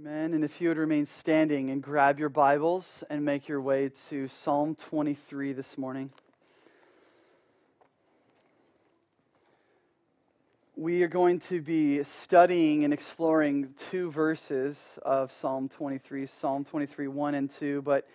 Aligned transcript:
Amen. 0.00 0.32
And 0.32 0.44
if 0.44 0.62
you 0.62 0.68
would 0.68 0.78
remain 0.78 1.04
standing 1.04 1.68
and 1.68 1.82
grab 1.82 2.18
your 2.18 2.30
Bibles 2.30 3.04
and 3.10 3.22
make 3.22 3.48
your 3.48 3.60
way 3.60 3.90
to 4.08 4.28
Psalm 4.28 4.74
23 4.74 5.52
this 5.52 5.76
morning. 5.76 6.10
We 10.74 11.02
are 11.02 11.08
going 11.08 11.40
to 11.40 11.60
be 11.60 12.02
studying 12.04 12.84
and 12.84 12.94
exploring 12.94 13.74
two 13.90 14.10
verses 14.10 14.98
of 15.02 15.30
Psalm 15.32 15.68
23, 15.68 16.26
Psalm 16.26 16.64
23, 16.64 17.08
1 17.08 17.34
and 17.34 17.50
2. 17.50 17.82
But 17.82 18.08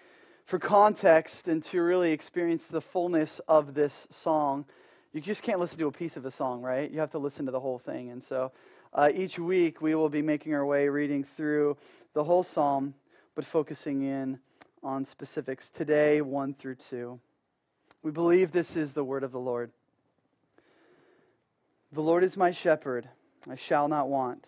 for 0.45 0.57
context 0.57 1.47
and 1.47 1.61
to 1.65 1.81
really 1.83 2.13
experience 2.13 2.63
the 2.63 2.81
fullness 2.81 3.39
of 3.47 3.75
this 3.75 4.07
song, 4.09 4.65
you 5.13 5.21
just 5.21 5.43
can't 5.43 5.59
listen 5.59 5.77
to 5.77 5.87
a 5.87 5.91
piece 5.91 6.17
of 6.17 6.25
a 6.25 6.31
song, 6.31 6.63
right? 6.63 6.89
You 6.89 6.99
have 6.99 7.11
to 7.11 7.19
listen 7.19 7.45
to 7.45 7.51
the 7.51 7.59
whole 7.59 7.77
thing. 7.77 8.09
And 8.09 8.23
so 8.23 8.51
uh, 8.95 9.11
each 9.13 9.37
week, 9.37 9.81
we 9.81 9.93
will 9.93 10.07
be 10.07 10.21
making 10.21 10.53
our 10.53 10.65
way 10.65 10.87
reading 10.87 11.25
through 11.35 11.75
the 12.13 12.23
whole 12.23 12.43
psalm, 12.43 12.93
but 13.35 13.43
focusing 13.43 14.03
in 14.03 14.39
on 14.81 15.03
specifics. 15.03 15.69
Today, 15.69 16.21
1 16.21 16.53
through 16.53 16.77
2. 16.89 17.19
We 18.03 18.11
believe 18.11 18.51
this 18.51 18.77
is 18.77 18.93
the 18.93 19.03
word 19.03 19.23
of 19.23 19.33
the 19.33 19.39
Lord. 19.39 19.71
The 21.91 22.01
Lord 22.01 22.23
is 22.23 22.37
my 22.37 22.51
shepherd, 22.51 23.09
I 23.49 23.55
shall 23.55 23.89
not 23.89 24.07
want. 24.07 24.47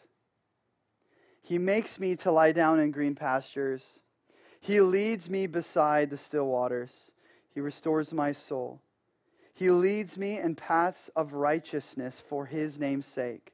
He 1.42 1.58
makes 1.58 2.00
me 2.00 2.16
to 2.18 2.32
lie 2.32 2.54
down 2.54 2.80
in 2.80 2.92
green 2.92 3.16
pastures. 3.16 4.00
He 4.62 4.80
leads 4.80 5.30
me 5.30 5.48
beside 5.48 6.10
the 6.10 6.18
still 6.18 6.48
waters. 6.48 6.94
He 7.54 7.60
restores 7.60 8.14
my 8.14 8.32
soul. 8.32 8.80
He 9.54 9.72
leads 9.72 10.18
me 10.18 10.40
in 10.40 10.56
paths 10.56 11.10
of 11.18 11.34
righteousness 11.34 12.22
for 12.30 12.46
his 12.46 12.80
name's 12.80 13.06
sake. 13.06 13.54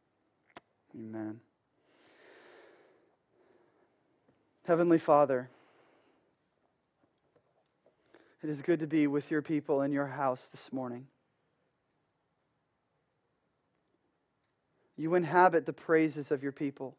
Amen. 0.95 1.39
Heavenly 4.65 4.99
Father, 4.99 5.49
it 8.43 8.49
is 8.49 8.61
good 8.61 8.79
to 8.79 8.87
be 8.87 9.07
with 9.07 9.31
your 9.31 9.41
people 9.41 9.81
in 9.81 9.91
your 9.91 10.07
house 10.07 10.47
this 10.51 10.71
morning. 10.71 11.07
You 14.97 15.15
inhabit 15.15 15.65
the 15.65 15.73
praises 15.73 16.31
of 16.31 16.43
your 16.43 16.51
people. 16.51 16.95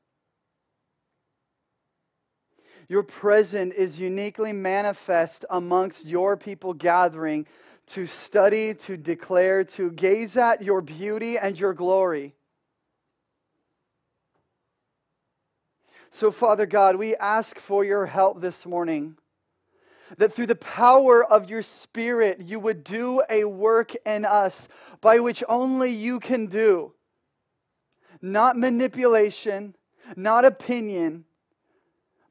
Your 2.89 3.03
presence 3.03 3.75
is 3.75 4.01
uniquely 4.01 4.53
manifest 4.53 5.45
amongst 5.51 6.05
your 6.05 6.37
people 6.37 6.75
gathering 6.75 7.47
to 7.87 8.07
study, 8.07 8.75
to 8.75 8.97
declare, 8.97 9.65
to 9.65 9.91
gaze 9.93 10.37
at 10.37 10.63
your 10.63 10.81
beauty 10.81 11.39
and 11.39 11.59
your 11.59 11.75
glory. 11.75 12.35
So, 16.15 16.31
Father 16.31 16.67
God, 16.67 16.97
we 16.97 17.17
ask 17.17 17.59
for 17.59 17.87
your 17.87 18.05
help 18.05 18.43
this 18.43 18.67
morning. 18.67 19.17
That 20.19 20.35
through 20.35 20.49
the 20.49 20.55
power 20.55 21.25
of 21.25 21.49
your 21.49 21.63
Spirit, 21.63 22.43
you 22.43 22.61
would 22.61 22.85
do 22.85 23.23
a 23.31 23.45
work 23.45 23.95
in 24.05 24.27
us 24.27 24.69
by 25.01 25.21
which 25.21 25.43
only 25.49 25.91
you 25.91 26.21
can 26.21 26.47
do. 26.47 26.93
Not 28.21 28.59
manipulation, 28.59 29.75
not 30.15 30.45
opinion, 30.45 31.25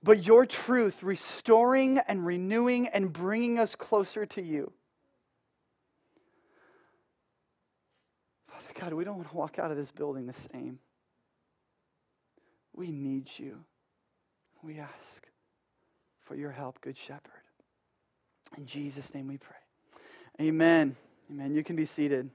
but 0.04 0.24
your 0.24 0.46
truth 0.46 1.02
restoring 1.02 1.98
and 2.08 2.24
renewing 2.24 2.88
and 2.88 3.12
bringing 3.12 3.58
us 3.58 3.76
closer 3.76 4.28
to 4.28 4.44
you. 4.44 4.72
Father 8.48 8.80
God, 8.80 8.94
we 8.94 9.04
don't 9.04 9.18
want 9.18 9.30
to 9.32 9.36
walk 9.36 9.58
out 9.58 9.72
of 9.72 9.78
this 9.78 9.92
building 9.92 10.28
the 10.28 10.36
same. 10.54 10.78
We 12.74 12.92
need 12.92 13.28
you. 13.38 13.66
We 14.64 14.78
ask 14.78 15.28
for 16.28 16.36
your 16.36 16.52
help, 16.52 16.80
Good 16.82 16.96
Shepherd. 16.96 17.42
In 18.58 18.68
Jesus' 18.68 19.12
name 19.12 19.28
we 19.28 19.38
pray. 19.38 19.56
Amen. 20.40 20.96
Amen. 21.32 21.56
You 21.56 21.64
can 21.64 21.76
be 21.76 21.88
seated. 21.88 22.30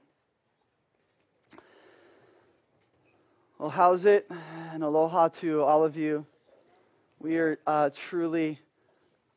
Well, 3.57 3.69
how's 3.69 4.03
it? 4.03 4.29
And 4.73 4.83
aloha 4.83 5.29
to 5.39 5.63
all 5.63 5.85
of 5.85 5.95
you. 5.95 6.25
We 7.19 7.37
are 7.37 7.59
uh, 7.65 7.91
truly 7.93 8.59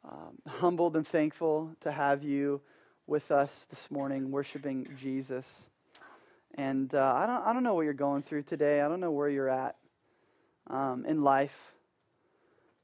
um, 0.05 0.39
humbled 0.49 0.97
and 0.97 1.06
thankful 1.06 1.71
to 1.83 1.93
have 1.93 2.25
you 2.25 2.61
with 3.06 3.31
us 3.31 3.67
this 3.71 3.89
morning, 3.89 4.33
worshiping 4.33 4.89
Jesus. 5.00 5.47
And 6.56 6.93
uh, 6.93 7.15
I, 7.17 7.27
don't, 7.27 7.47
I 7.47 7.53
don't 7.53 7.62
know 7.62 7.75
what 7.75 7.83
you're 7.83 7.93
going 7.95 8.23
through 8.23 8.43
today. 8.43 8.81
I 8.81 8.89
don't 8.89 9.00
know 9.00 9.12
where 9.12 9.29
you're 9.29 9.49
at 9.49 9.77
um, 10.67 11.05
in 11.06 11.23
life. 11.23 11.55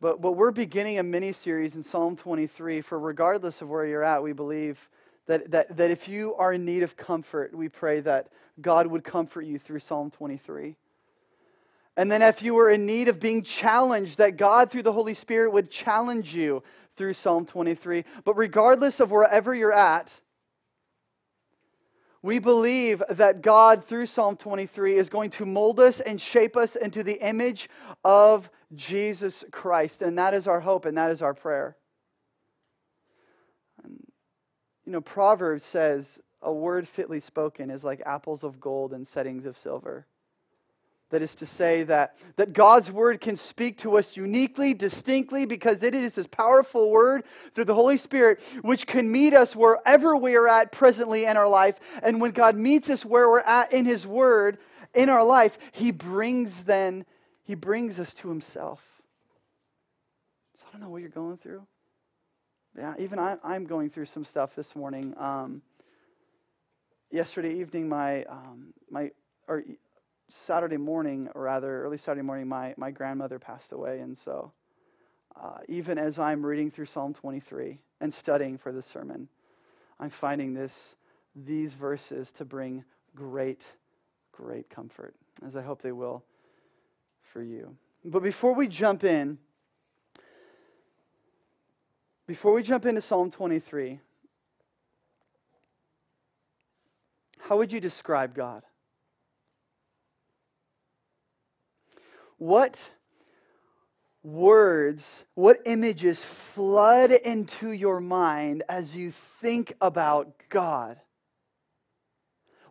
But, 0.01 0.21
but 0.21 0.33
we're 0.33 0.51
beginning 0.51 0.99
a 0.99 1.03
mini 1.03 1.33
series 1.33 1.75
in 1.75 1.83
Psalm 1.83 2.17
23 2.17 2.83
for 2.83 2.99
regardless 2.99 3.63
of 3.63 3.69
where 3.69 3.87
you're 3.87 4.05
at, 4.05 4.23
we 4.23 4.33
believe 4.33 4.79
that, 5.27 5.51
that, 5.51 5.77
that 5.77 5.91
if 5.91 6.07
you 6.07 6.35
are 6.35 6.53
in 6.53 6.65
need 6.65 6.83
of 6.83 6.97
comfort, 6.97 7.55
we 7.55 7.69
pray 7.69 8.01
that 8.01 8.29
God 8.61 8.87
would 8.87 9.05
comfort 9.05 9.43
you 9.43 9.59
through 9.59 9.81
Psalm 9.81 10.11
23. 10.11 10.77
And 11.97 12.13
then 12.13 12.21
if 12.21 12.43
you 12.43 12.53
were 12.53 12.71
in 12.71 12.85
need 12.85 13.09
of 13.09 13.19
being 13.19 13.43
challenged, 13.43 14.19
that 14.19 14.37
God 14.37 14.71
through 14.71 14.83
the 14.83 14.93
Holy 14.93 15.15
Spirit 15.15 15.53
would 15.53 15.71
challenge 15.71 16.35
you 16.35 16.63
through 16.97 17.15
Psalm 17.15 17.47
23. 17.47 18.05
But 18.25 18.37
regardless 18.37 19.01
of 19.01 19.11
wherever 19.11 19.55
you're 19.55 19.73
at, 19.73 20.11
we 22.27 22.41
believe 22.41 23.05
that 23.09 23.41
God, 23.41 23.85
through 23.85 24.07
Psalm 24.07 24.37
23, 24.37 24.99
is 24.99 25.09
going 25.09 25.31
to 25.31 25.47
mold 25.47 25.79
us 25.79 26.01
and 26.01 26.21
shape 26.21 26.57
us 26.57 26.75
into 26.75 27.05
the 27.05 27.25
image 27.25 27.71
of 28.05 28.51
Jesus 28.75 29.45
Christ. 29.53 30.03
And 30.03 30.19
that 30.19 30.35
is 30.35 30.49
our 30.49 30.59
hope 30.59 30.87
and 30.87 30.99
that 30.99 31.13
is 31.13 31.23
our 31.23 31.35
prayer. 31.35 31.77
You 33.87 34.93
know, 34.93 35.01
Proverbs 35.01 35.63
says, 35.63 36.19
a 36.43 36.53
word 36.53 36.89
fitly 36.89 37.21
spoken 37.21 37.71
is 37.71 37.85
like 37.85 38.03
apples 38.05 38.43
of 38.43 38.61
gold 38.61 38.93
and 38.93 39.07
settings 39.07 39.47
of 39.47 39.57
silver. 39.57 40.05
That 41.11 41.23
is 41.23 41.37
to 41.37 41.47
say, 41.47 41.85
that, 41.85 42.17
that 42.35 42.53
God's 42.53 42.91
word 42.91 43.21
can 43.21 43.37
speak 43.37 43.79
to 43.79 43.97
us 43.97 44.17
uniquely, 44.17 44.75
distinctly, 44.75 45.47
because 45.47 45.85
it 45.85 45.95
is 45.95 46.17
His 46.17 46.27
powerful 46.27 46.91
word 46.91 47.23
through 47.55 47.67
the 47.67 47.75
Holy 47.75 47.97
Spirit, 47.97 48.41
which 48.63 48.89
can 48.89 49.11
meet 49.11 49.33
us 49.33 49.55
wherever 49.55 50.17
we 50.17 50.35
are 50.35 50.49
at 50.49 50.73
presently 50.73 51.25
in 51.25 51.37
our 51.37 51.49
life. 51.49 51.77
And 52.03 52.21
when 52.21 52.33
God 52.33 52.57
meets 52.57 52.91
us 52.91 53.05
where 53.05 53.29
we're 53.29 53.39
at 53.41 53.73
in 53.73 53.85
His 53.85 54.05
word 54.05 54.59
in 54.95 55.09
our 55.09 55.23
life, 55.23 55.59
He 55.71 55.93
brings 55.93 56.65
then, 56.65 57.05
He 57.45 57.55
brings 57.55 58.01
us 58.01 58.13
to 58.15 58.29
Himself. 58.29 58.83
So 60.57 60.65
I 60.69 60.73
don't 60.73 60.81
know 60.81 60.89
what 60.89 61.03
you're 61.03 61.11
going 61.11 61.37
through. 61.39 61.63
Yeah, 62.77 62.95
even 62.99 63.19
I, 63.19 63.37
am 63.45 63.65
going 63.65 63.91
through 63.91 64.07
some 64.07 64.25
stuff 64.25 64.57
this 64.57 64.75
morning. 64.75 65.15
Um, 65.19 65.63
yesterday 67.11 67.55
evening, 67.61 67.89
my, 67.89 68.25
um, 68.25 68.75
my, 68.91 69.13
or 69.49 69.63
Saturday 70.29 70.77
morning, 70.77 71.29
or 71.35 71.43
rather, 71.43 71.85
early 71.85 71.99
Saturday 71.99 72.23
morning, 72.23 72.49
my, 72.49 72.75
my 72.77 72.91
grandmother 72.91 73.39
passed 73.39 73.73
away. 73.73 74.01
And 74.01 74.17
so, 74.17 74.53
uh, 75.41 75.59
even 75.69 75.99
as 75.99 76.19
I'm 76.19 76.45
reading 76.45 76.71
through 76.71 76.87
Psalm 76.87 77.15
23 77.15 77.79
and 78.01 78.13
studying 78.13 78.59
for 78.59 78.73
this 78.73 78.87
sermon, 78.87 79.29
I'm 80.01 80.11
finding 80.11 80.53
this, 80.53 80.73
these 81.35 81.75
verses 81.75 82.33
to 82.33 82.45
bring 82.45 82.85
great, 83.15 83.63
great 84.33 84.69
comfort, 84.69 85.15
as 85.47 85.57
I 85.57 85.63
hope 85.63 85.81
they 85.81 85.93
will 85.93 86.25
for 87.33 87.43
you. 87.43 87.77
But 88.05 88.23
before 88.23 88.55
we 88.55 88.69
jump 88.69 89.05
in, 89.05 89.39
before 92.27 92.53
we 92.53 92.63
jump 92.63 92.87
into 92.87 93.01
Psalm 93.01 93.31
23, 93.31 94.01
how 97.39 97.57
would 97.59 97.73
you 97.73 97.81
describe 97.81 98.35
God? 98.35 98.63
What 102.39 102.79
words, 104.23 105.09
what 105.35 105.61
images 105.67 106.23
flood 106.55 107.13
into 107.13 107.71
your 107.71 108.01
mind 108.01 108.65
as 108.69 108.95
you 108.95 109.13
think 109.41 109.75
about 109.81 110.33
God? 110.49 110.99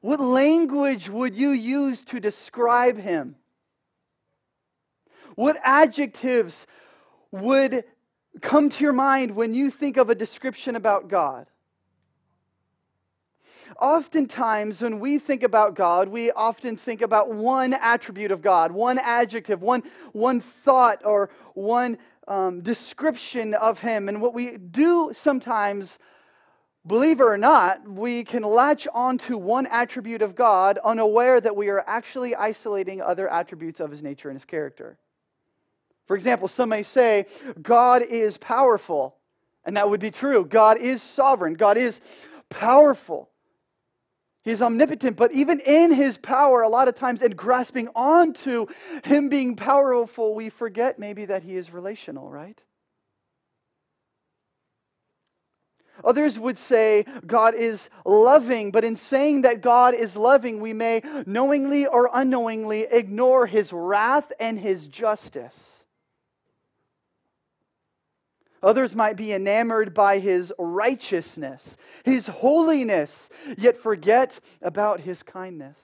What 0.01 0.19
language 0.19 1.09
would 1.09 1.35
you 1.35 1.49
use 1.49 2.03
to 2.05 2.19
describe 2.19 2.97
him? 2.97 3.35
What 5.35 5.57
adjectives 5.63 6.67
would 7.31 7.83
come 8.41 8.69
to 8.69 8.83
your 8.83 8.93
mind 8.93 9.35
when 9.35 9.53
you 9.53 9.71
think 9.71 9.97
of 9.97 10.09
a 10.09 10.15
description 10.15 10.75
about 10.75 11.07
God? 11.07 11.47
Oftentimes, 13.79 14.81
when 14.81 14.99
we 14.99 15.19
think 15.19 15.43
about 15.43 15.75
God, 15.75 16.07
we 16.07 16.31
often 16.31 16.77
think 16.77 17.01
about 17.01 17.33
one 17.33 17.73
attribute 17.73 18.31
of 18.31 18.41
God, 18.41 18.71
one 18.71 18.97
adjective, 18.97 19.61
one, 19.61 19.83
one 20.13 20.39
thought, 20.39 21.01
or 21.05 21.29
one 21.53 21.97
um, 22.27 22.61
description 22.61 23.53
of 23.53 23.79
Him. 23.79 24.09
And 24.09 24.21
what 24.21 24.33
we 24.33 24.57
do 24.57 25.11
sometimes, 25.13 25.97
believe 26.85 27.19
it 27.19 27.23
or 27.23 27.37
not, 27.37 27.87
we 27.87 28.23
can 28.23 28.43
latch 28.43 28.87
onto 28.93 29.37
one 29.37 29.67
attribute 29.67 30.21
of 30.21 30.35
God, 30.35 30.77
unaware 30.83 31.41
that 31.41 31.55
we 31.55 31.69
are 31.69 31.83
actually 31.87 32.35
isolating 32.35 33.01
other 33.01 33.27
attributes 33.27 33.79
of 33.79 33.91
His 33.91 34.01
nature 34.01 34.29
and 34.29 34.37
His 34.37 34.45
character. 34.45 34.97
For 36.07 36.15
example, 36.15 36.47
some 36.47 36.69
may 36.69 36.83
say, 36.83 37.25
God 37.61 38.03
is 38.03 38.37
powerful. 38.37 39.15
And 39.65 39.77
that 39.77 39.89
would 39.89 39.99
be 39.99 40.11
true. 40.11 40.45
God 40.45 40.77
is 40.77 41.01
sovereign. 41.01 41.55
God 41.55 41.77
is 41.77 41.99
powerful. 42.49 43.29
He's 44.45 44.61
omnipotent, 44.61 45.17
but 45.17 45.33
even 45.33 45.59
in 45.59 45.91
his 45.91 46.17
power, 46.17 46.61
a 46.61 46.69
lot 46.69 46.87
of 46.87 46.93
times 46.93 47.23
in 47.23 47.31
grasping 47.31 47.89
onto 47.95 48.67
him 49.03 49.27
being 49.27 49.55
powerful, 49.55 50.35
we 50.35 50.49
forget 50.49 50.99
maybe 50.99 51.25
that 51.25 51.41
he 51.41 51.57
is 51.57 51.73
relational, 51.73 52.29
right? 52.29 52.61
Others 56.03 56.37
would 56.37 56.59
say 56.59 57.05
God 57.25 57.55
is 57.55 57.89
loving, 58.05 58.69
but 58.69 58.83
in 58.83 58.95
saying 58.95 59.41
that 59.41 59.61
God 59.61 59.95
is 59.95 60.15
loving, 60.15 60.59
we 60.59 60.73
may 60.73 61.01
knowingly 61.25 61.87
or 61.87 62.09
unknowingly 62.13 62.81
ignore 62.81 63.47
his 63.47 63.73
wrath 63.73 64.31
and 64.39 64.59
his 64.59 64.87
justice. 64.87 65.74
Others 68.65 68.95
might 68.95 69.15
be 69.15 69.31
enamored 69.31 69.93
by 69.93 70.17
his 70.17 70.51
righteousness, 70.57 71.77
his 72.03 72.25
holiness, 72.25 73.29
yet 73.59 73.77
forget 73.77 74.39
about 74.59 74.99
his 75.01 75.21
kindness. 75.21 75.77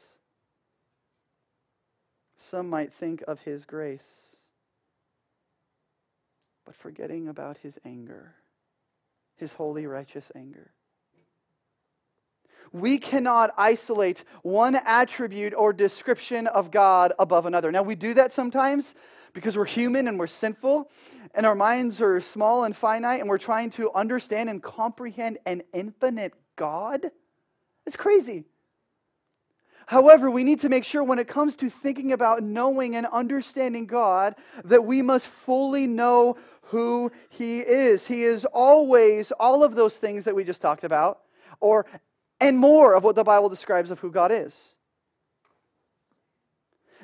Some 2.50 2.72
might 2.72 2.92
think 2.92 3.24
of 3.28 3.40
his 3.42 3.66
grace, 3.66 4.10
but 6.66 6.74
forgetting 6.74 7.28
about 7.28 7.60
his 7.60 7.78
anger, 7.86 8.34
his 9.36 9.54
holy, 9.54 9.86
righteous 9.86 10.26
anger. 10.36 10.72
We 12.74 12.98
cannot 12.98 13.54
isolate 13.60 14.24
one 14.42 14.76
attribute 14.76 15.54
or 15.54 15.72
description 15.72 16.48
of 16.48 16.72
God 16.72 17.14
above 17.20 17.46
another. 17.46 17.72
Now, 17.72 17.84
we 17.84 17.96
do 17.96 18.16
that 18.16 18.34
sometimes 18.34 18.96
because 19.34 19.58
we're 19.58 19.66
human 19.66 20.08
and 20.08 20.20
we're 20.20 20.28
sinful, 20.28 20.90
and 21.34 21.46
our 21.46 21.56
minds 21.56 22.02
are 22.02 22.20
small 22.22 22.64
and 22.66 22.76
finite, 22.76 23.20
and 23.20 23.30
we're 23.30 23.38
trying 23.38 23.70
to 23.72 23.92
understand 23.94 24.50
and 24.50 24.62
comprehend 24.62 25.38
an 25.46 25.64
infinite 25.74 26.34
God. 26.56 27.12
It's 27.86 27.96
crazy. 27.96 28.46
However, 29.86 30.32
we 30.32 30.44
need 30.44 30.62
to 30.62 30.70
make 30.70 30.86
sure 30.86 31.04
when 31.04 31.20
it 31.20 31.28
comes 31.28 31.58
to 31.58 31.70
thinking 31.70 32.14
about 32.14 32.44
knowing 32.44 32.96
and 32.96 33.06
understanding 33.08 33.86
God 33.86 34.36
that 34.64 34.86
we 34.86 35.02
must 35.02 35.28
fully 35.28 35.88
know 35.88 36.38
who 36.62 37.12
He 37.30 37.60
is. 37.60 38.06
He 38.06 38.24
is 38.24 38.46
always 38.46 39.32
all 39.34 39.64
of 39.64 39.76
those 39.76 39.96
things 39.96 40.24
that 40.24 40.36
we 40.36 40.44
just 40.44 40.62
talked 40.62 40.84
about, 40.84 41.20
or 41.60 41.86
and 42.40 42.58
more 42.58 42.96
of 42.96 43.04
what 43.04 43.16
the 43.16 43.24
Bible 43.24 43.50
describes 43.50 43.92
of 43.92 44.00
who 44.00 44.12
God 44.12 44.32
is. 44.32 44.56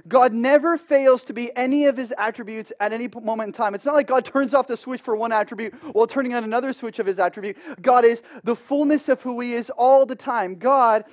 God 0.07 0.33
never 0.33 0.77
fails 0.77 1.23
to 1.25 1.33
be 1.33 1.55
any 1.55 1.85
of 1.85 1.97
his 1.97 2.13
attributes 2.17 2.71
at 2.79 2.93
any 2.93 3.07
moment 3.21 3.47
in 3.47 3.53
time. 3.53 3.75
It's 3.75 3.85
not 3.85 3.95
like 3.95 4.07
God 4.07 4.25
turns 4.25 4.53
off 4.53 4.67
the 4.67 4.77
switch 4.77 5.01
for 5.01 5.15
one 5.15 5.31
attribute 5.31 5.73
while 5.93 6.07
turning 6.07 6.33
on 6.33 6.43
another 6.43 6.73
switch 6.73 6.99
of 6.99 7.05
his 7.05 7.19
attribute. 7.19 7.57
God 7.81 8.05
is 8.05 8.21
the 8.43 8.55
fullness 8.55 9.09
of 9.09 9.21
who 9.21 9.39
he 9.39 9.53
is 9.53 9.69
all 9.69 10.05
the 10.05 10.15
time. 10.15 10.55
God, 10.55 11.05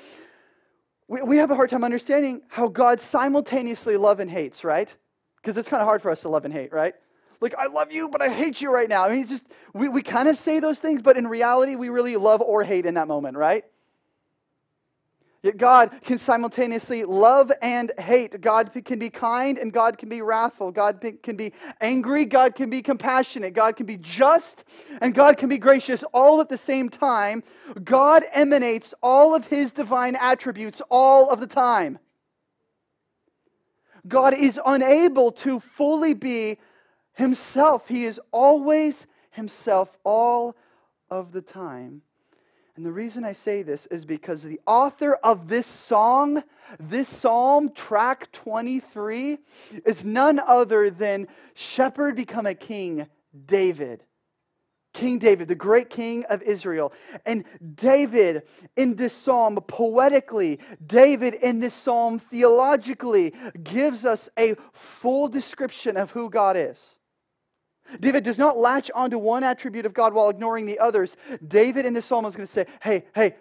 we, 1.08 1.22
we 1.22 1.36
have 1.38 1.50
a 1.50 1.54
hard 1.54 1.70
time 1.70 1.84
understanding 1.84 2.42
how 2.48 2.68
God 2.68 3.00
simultaneously 3.00 3.96
loves 3.96 4.20
and 4.20 4.30
hates, 4.30 4.64
right? 4.64 4.94
Because 5.36 5.56
it's 5.56 5.68
kind 5.68 5.80
of 5.80 5.86
hard 5.86 6.02
for 6.02 6.10
us 6.10 6.20
to 6.22 6.28
love 6.28 6.44
and 6.44 6.52
hate, 6.52 6.72
right? 6.72 6.94
Like, 7.40 7.54
I 7.58 7.66
love 7.66 7.92
you, 7.92 8.08
but 8.08 8.22
I 8.22 8.28
hate 8.28 8.60
you 8.60 8.70
right 8.70 8.88
now. 8.88 9.04
I 9.04 9.12
mean, 9.12 9.26
just, 9.26 9.44
we, 9.74 9.88
we 9.88 10.02
kind 10.02 10.28
of 10.28 10.38
say 10.38 10.60
those 10.60 10.78
things, 10.78 11.02
but 11.02 11.16
in 11.16 11.26
reality, 11.26 11.74
we 11.74 11.88
really 11.88 12.16
love 12.16 12.40
or 12.40 12.64
hate 12.64 12.86
in 12.86 12.94
that 12.94 13.08
moment, 13.08 13.36
right? 13.36 13.64
Yet 15.44 15.58
God 15.58 15.90
can 16.02 16.16
simultaneously 16.16 17.04
love 17.04 17.52
and 17.60 17.92
hate. 17.98 18.40
God 18.40 18.70
can 18.82 18.98
be 18.98 19.10
kind 19.10 19.58
and 19.58 19.70
God 19.70 19.98
can 19.98 20.08
be 20.08 20.22
wrathful. 20.22 20.72
God 20.72 21.04
can 21.22 21.36
be 21.36 21.52
angry. 21.82 22.24
God 22.24 22.54
can 22.54 22.70
be 22.70 22.80
compassionate. 22.80 23.52
God 23.52 23.76
can 23.76 23.84
be 23.84 23.98
just 23.98 24.64
and 25.02 25.14
God 25.14 25.36
can 25.36 25.50
be 25.50 25.58
gracious 25.58 26.02
all 26.14 26.40
at 26.40 26.48
the 26.48 26.56
same 26.56 26.88
time. 26.88 27.44
God 27.84 28.24
emanates 28.32 28.94
all 29.02 29.34
of 29.34 29.46
his 29.46 29.70
divine 29.70 30.16
attributes 30.18 30.80
all 30.88 31.28
of 31.28 31.40
the 31.40 31.46
time. 31.46 31.98
God 34.08 34.32
is 34.32 34.58
unable 34.64 35.30
to 35.32 35.60
fully 35.60 36.14
be 36.14 36.56
himself. 37.12 37.86
He 37.86 38.06
is 38.06 38.18
always 38.32 39.06
himself 39.30 39.94
all 40.04 40.56
of 41.10 41.32
the 41.32 41.42
time. 41.42 42.00
And 42.76 42.84
the 42.84 42.92
reason 42.92 43.24
I 43.24 43.32
say 43.32 43.62
this 43.62 43.86
is 43.86 44.04
because 44.04 44.42
the 44.42 44.60
author 44.66 45.14
of 45.14 45.46
this 45.46 45.66
song, 45.66 46.42
this 46.80 47.08
psalm, 47.08 47.70
track 47.70 48.32
23, 48.32 49.38
is 49.84 50.04
none 50.04 50.40
other 50.40 50.90
than 50.90 51.28
shepherd 51.54 52.16
become 52.16 52.46
a 52.46 52.54
king, 52.54 53.06
David. 53.46 54.02
King 54.92 55.18
David, 55.18 55.48
the 55.48 55.54
great 55.54 55.90
king 55.90 56.24
of 56.30 56.42
Israel. 56.42 56.92
And 57.26 57.44
David 57.74 58.42
in 58.76 58.94
this 58.94 59.12
psalm, 59.12 59.56
poetically, 59.66 60.60
David 60.84 61.34
in 61.34 61.60
this 61.60 61.74
psalm, 61.74 62.18
theologically, 62.18 63.34
gives 63.62 64.04
us 64.04 64.28
a 64.38 64.54
full 64.72 65.28
description 65.28 65.96
of 65.96 66.12
who 66.12 66.30
God 66.30 66.56
is. 66.56 66.93
David 68.00 68.24
does 68.24 68.38
not 68.38 68.56
latch 68.56 68.90
onto 68.94 69.18
one 69.18 69.44
attribute 69.44 69.86
of 69.86 69.94
God 69.94 70.14
while 70.14 70.30
ignoring 70.30 70.66
the 70.66 70.78
others. 70.78 71.16
David 71.46 71.86
in 71.86 71.92
this 71.92 72.06
psalm 72.06 72.24
is 72.24 72.34
going 72.34 72.46
to 72.46 72.52
say, 72.52 72.66
hey, 72.80 73.04
hey, 73.14 73.34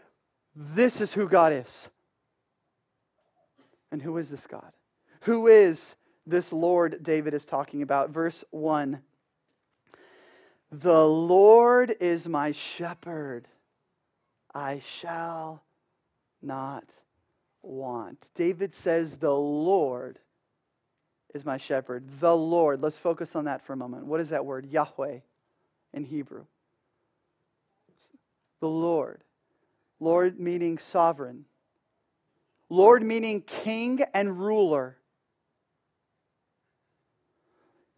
this 0.56 1.02
is 1.02 1.14
who 1.14 1.28
God 1.28 1.54
is. 1.54 1.88
And 3.92 4.02
who 4.02 4.18
is 4.18 4.30
this 4.30 4.46
God? 4.48 4.72
Who 5.22 5.48
is 5.48 5.96
this 6.26 6.52
Lord 6.52 7.04
David 7.04 7.34
is 7.34 7.46
talking 7.46 7.82
about? 7.82 8.10
Verse 8.10 8.44
1 8.52 9.00
The 10.72 11.06
Lord 11.06 11.96
is 12.00 12.28
my 12.28 12.52
shepherd, 12.52 13.48
I 14.54 14.82
shall 15.00 15.64
not 16.42 16.86
want. 17.62 18.26
David 18.36 18.76
says, 18.76 19.18
The 19.18 19.34
Lord 19.34 20.20
is 21.34 21.46
my 21.46 21.58
shepherd. 21.58 22.04
The 22.20 22.36
Lord. 22.36 22.82
Let's 22.82 22.98
focus 22.98 23.36
on 23.36 23.46
that 23.46 23.66
for 23.66 23.74
a 23.74 23.78
moment. 23.78 24.06
What 24.06 24.20
is 24.20 24.30
that 24.30 24.46
word? 24.46 24.68
Yahweh 24.70 25.20
in 25.94 26.04
Hebrew. 26.04 26.46
The 28.60 28.68
Lord. 28.68 29.22
Lord 30.00 30.40
meaning 30.40 30.78
sovereign. 30.78 31.46
Lord 32.70 33.04
meaning 33.04 33.42
king 33.42 34.02
and 34.14 34.40
ruler. 34.40 34.98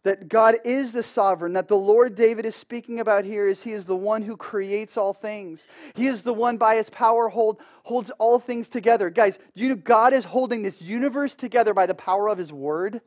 That 0.04 0.28
God 0.28 0.58
is 0.64 0.92
the 0.92 1.02
sovereign, 1.02 1.54
that 1.54 1.66
the 1.66 1.76
Lord 1.76 2.14
David 2.14 2.46
is 2.46 2.54
speaking 2.54 3.00
about 3.00 3.24
here 3.24 3.48
is 3.48 3.62
He 3.62 3.72
is 3.72 3.86
the 3.86 3.96
one 3.96 4.22
who 4.22 4.36
creates 4.36 4.96
all 4.96 5.12
things. 5.12 5.66
He 5.94 6.06
is 6.06 6.22
the 6.22 6.32
one 6.32 6.58
by 6.58 6.76
His 6.76 6.88
power 6.90 7.28
hold, 7.28 7.58
holds 7.82 8.10
all 8.18 8.38
things 8.38 8.68
together. 8.68 9.10
Guys, 9.10 9.36
do 9.56 9.62
you 9.64 9.70
know 9.70 9.74
God 9.74 10.12
is 10.12 10.24
holding 10.24 10.62
this 10.62 10.80
universe 10.80 11.34
together 11.34 11.74
by 11.74 11.86
the 11.86 11.94
power 11.94 12.28
of 12.28 12.38
His 12.38 12.52
word? 12.52 13.00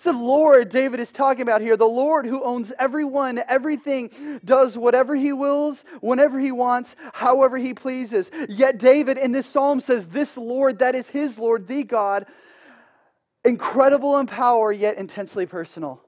It's 0.00 0.06
the 0.06 0.12
Lord 0.14 0.70
David 0.70 0.98
is 0.98 1.12
talking 1.12 1.42
about 1.42 1.60
here. 1.60 1.76
The 1.76 1.84
Lord 1.84 2.24
who 2.24 2.42
owns 2.42 2.72
everyone, 2.78 3.42
everything, 3.46 4.40
does 4.42 4.78
whatever 4.78 5.14
he 5.14 5.34
wills, 5.34 5.84
whenever 6.00 6.40
he 6.40 6.52
wants, 6.52 6.96
however 7.12 7.58
he 7.58 7.74
pleases. 7.74 8.30
Yet 8.48 8.78
David 8.78 9.18
in 9.18 9.30
this 9.30 9.46
psalm 9.46 9.78
says, 9.78 10.06
This 10.06 10.38
Lord, 10.38 10.78
that 10.78 10.94
is 10.94 11.06
his 11.06 11.38
Lord, 11.38 11.68
the 11.68 11.82
God, 11.82 12.24
incredible 13.44 14.16
in 14.16 14.26
power, 14.26 14.72
yet 14.72 14.96
intensely 14.96 15.44
personal. 15.44 16.00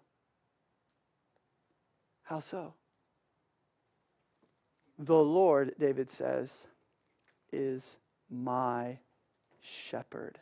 How 2.23 2.41
so? 2.41 2.73
The 5.01 5.15
Lord, 5.15 5.75
David 5.79 6.11
says, 6.13 6.51
is 7.53 7.85
my 8.31 8.97
shepherd. 9.61 10.39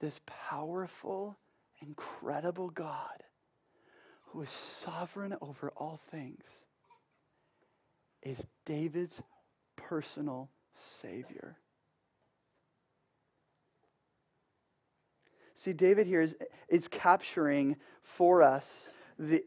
This 0.00 0.20
powerful, 0.26 1.34
incredible 1.86 2.70
God 2.70 3.22
who 4.26 4.42
is 4.42 4.50
sovereign 4.50 5.34
over 5.40 5.72
all 5.76 6.00
things 6.10 6.44
is 8.22 8.42
David's 8.64 9.22
personal 9.76 10.50
Savior. 11.00 11.56
See, 15.54 15.72
David 15.72 16.06
here 16.06 16.20
is, 16.20 16.36
is 16.68 16.88
capturing 16.88 17.76
for 18.02 18.42
us 18.42 18.88
the, 19.18 19.42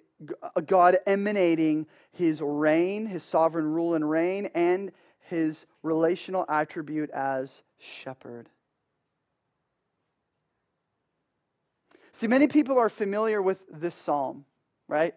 God 0.65 0.97
emanating 1.05 1.85
his 2.11 2.41
reign, 2.41 3.05
his 3.05 3.23
sovereign 3.23 3.65
rule 3.65 3.93
and 3.93 4.09
reign, 4.09 4.49
and 4.55 4.91
his 5.19 5.65
relational 5.83 6.45
attribute 6.49 7.11
as 7.11 7.61
shepherd. 7.77 8.49
See, 12.11 12.27
many 12.27 12.47
people 12.47 12.77
are 12.77 12.89
familiar 12.89 13.41
with 13.41 13.59
this 13.71 13.95
psalm, 13.95 14.45
right? 14.87 15.13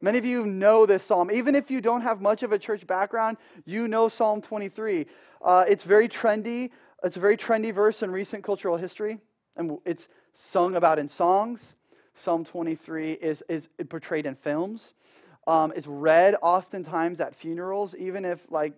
Many 0.00 0.18
of 0.18 0.24
you 0.24 0.46
know 0.46 0.84
this 0.84 1.04
psalm. 1.04 1.30
Even 1.30 1.54
if 1.54 1.70
you 1.70 1.80
don't 1.80 2.02
have 2.02 2.20
much 2.20 2.42
of 2.42 2.52
a 2.52 2.58
church 2.58 2.86
background, 2.86 3.36
you 3.64 3.86
know 3.86 4.08
Psalm 4.08 4.42
23. 4.42 5.06
Uh, 5.40 5.64
it's 5.68 5.84
very 5.84 6.08
trendy. 6.08 6.70
It's 7.04 7.16
a 7.16 7.20
very 7.20 7.36
trendy 7.36 7.72
verse 7.72 8.02
in 8.02 8.10
recent 8.10 8.42
cultural 8.44 8.76
history, 8.76 9.18
and 9.56 9.78
it's 9.84 10.08
sung 10.34 10.74
about 10.74 10.98
in 10.98 11.08
songs. 11.08 11.74
Psalm 12.14 12.44
23 12.44 13.12
is, 13.12 13.42
is 13.48 13.68
portrayed 13.88 14.26
in 14.26 14.34
films. 14.34 14.94
Um, 15.46 15.72
is 15.74 15.86
read 15.86 16.36
oftentimes 16.42 17.20
at 17.20 17.34
funerals, 17.34 17.94
even 17.96 18.24
if 18.24 18.40
like 18.50 18.74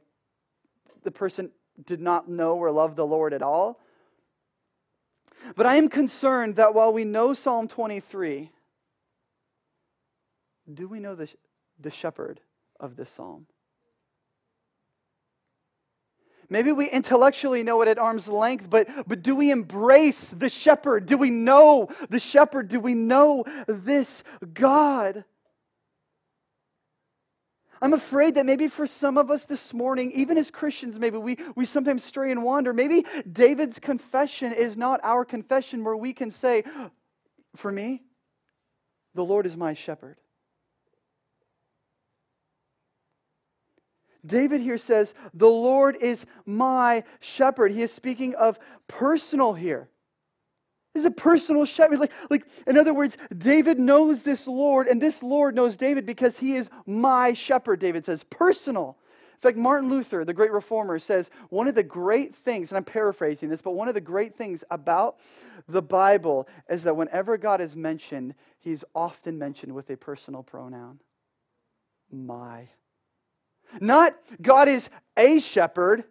the 1.03 1.11
person 1.11 1.51
did 1.87 2.01
not 2.01 2.29
know 2.29 2.57
or 2.57 2.71
love 2.71 2.97
the 2.97 3.07
Lord 3.07 3.33
at 3.33 3.43
all. 3.43 3.81
But 5.57 5.67
I 5.67 5.77
am 5.77 5.89
concerned 5.89 6.57
that 6.57 6.75
while 6.75 6.93
we 6.93 7.05
know 7.05 7.35
Psalm 7.35 7.69
23, 7.69 8.51
do 10.73 10.89
we 10.89 11.01
know 11.01 11.15
the, 11.15 11.29
the 11.79 11.91
shepherd 11.91 12.41
of 12.81 12.97
this 12.97 13.11
psalm? 13.11 13.47
Maybe 16.49 16.73
we 16.73 16.91
intellectually 16.91 17.63
know 17.63 17.81
it 17.83 17.89
at 17.89 17.99
arm's 17.99 18.29
length, 18.29 18.69
but, 18.69 18.87
but 19.07 19.23
do 19.23 19.35
we 19.35 19.51
embrace 19.51 20.31
the 20.37 20.51
shepherd? 20.51 21.07
Do 21.07 21.17
we 21.17 21.31
know 21.31 21.89
the 22.11 22.21
shepherd? 22.21 22.69
Do 22.69 22.81
we 22.81 22.95
know 22.95 23.45
this 23.67 24.23
God? 24.53 25.25
I'm 27.85 27.93
afraid 27.93 28.37
that 28.37 28.47
maybe 28.47 28.69
for 28.69 28.87
some 28.87 29.19
of 29.19 29.31
us 29.31 29.45
this 29.45 29.75
morning, 29.75 30.11
even 30.13 30.39
as 30.39 30.51
Christians, 30.51 30.99
maybe 30.99 31.19
we, 31.19 31.37
we 31.55 31.67
sometimes 31.67 32.03
stray 32.03 32.31
and 32.31 32.43
wander. 32.43 32.73
Maybe 32.73 33.05
David's 33.31 33.79
confession 33.79 34.55
is 34.55 34.75
not 34.75 35.01
our 35.03 35.23
confession 35.23 35.85
where 35.85 35.95
we 35.95 36.15
can 36.15 36.31
say, 36.31 36.65
For 37.57 37.71
me, 37.71 38.03
the 39.15 39.23
Lord 39.23 39.45
is 39.45 39.55
my 39.55 39.75
shepherd. 39.75 40.17
David 44.25 44.63
here 44.63 44.79
says, 44.79 45.13
The 45.35 45.47
Lord 45.47 45.99
is 46.01 46.25
my 46.47 47.05
shepherd. 47.21 47.71
He 47.71 47.83
is 47.83 47.93
speaking 47.93 48.35
of 48.35 48.59
personal 48.89 49.53
here. 49.53 49.91
Is 50.95 51.05
a 51.05 51.11
personal 51.11 51.65
shepherd. 51.65 51.99
Like, 51.99 52.13
like, 52.31 52.47
in 52.69 52.79
other 52.79 52.95
words, 52.95 53.17
David 53.37 53.81
knows 53.81 54.23
this 54.23 54.47
Lord, 54.47 54.87
and 54.87 55.03
this 55.03 55.25
Lord 55.25 55.57
knows 55.57 55.77
David 55.77 56.07
because 56.07 56.39
he 56.39 56.55
is 56.55 56.71
my 56.87 57.33
shepherd, 57.33 57.81
David 57.81 58.05
says. 58.05 58.23
Personal. 58.31 58.97
In 59.35 59.41
fact, 59.41 59.59
Martin 59.59 59.91
Luther, 59.91 60.25
the 60.25 60.33
great 60.33 60.53
reformer, 60.53 60.99
says 61.01 61.31
one 61.51 61.67
of 61.67 61.75
the 61.75 61.83
great 61.83 62.35
things, 62.35 62.71
and 62.71 62.79
I'm 62.79 62.85
paraphrasing 62.85 63.49
this, 63.49 63.61
but 63.61 63.73
one 63.73 63.89
of 63.89 63.95
the 63.95 64.01
great 64.01 64.37
things 64.37 64.63
about 64.71 65.19
the 65.69 65.83
Bible 65.83 66.49
is 66.71 66.85
that 66.85 66.97
whenever 66.97 67.37
God 67.37 67.61
is 67.61 67.75
mentioned, 67.75 68.35
he's 68.61 68.85
often 68.95 69.37
mentioned 69.37 69.75
with 69.75 69.91
a 69.91 69.97
personal 69.97 70.45
pronoun. 70.45 71.01
My. 72.11 72.69
Not 73.81 74.15
God 74.41 74.69
is 74.69 74.89
a 75.17 75.41
shepherd, 75.41 76.05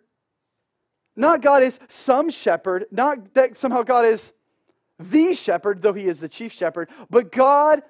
not 1.16 1.42
God 1.42 1.64
is 1.64 1.80
some 1.88 2.30
shepherd, 2.30 2.86
not 2.92 3.34
that 3.34 3.56
somehow 3.56 3.84
God 3.84 4.06
is 4.06 4.32
the 5.00 5.34
shepherd, 5.34 5.82
though 5.82 5.94
he 5.94 6.08
is 6.08 6.20
the 6.20 6.30
chief 6.30 6.52
shepherd, 6.52 6.90
but 7.10 7.32
God, 7.32 7.84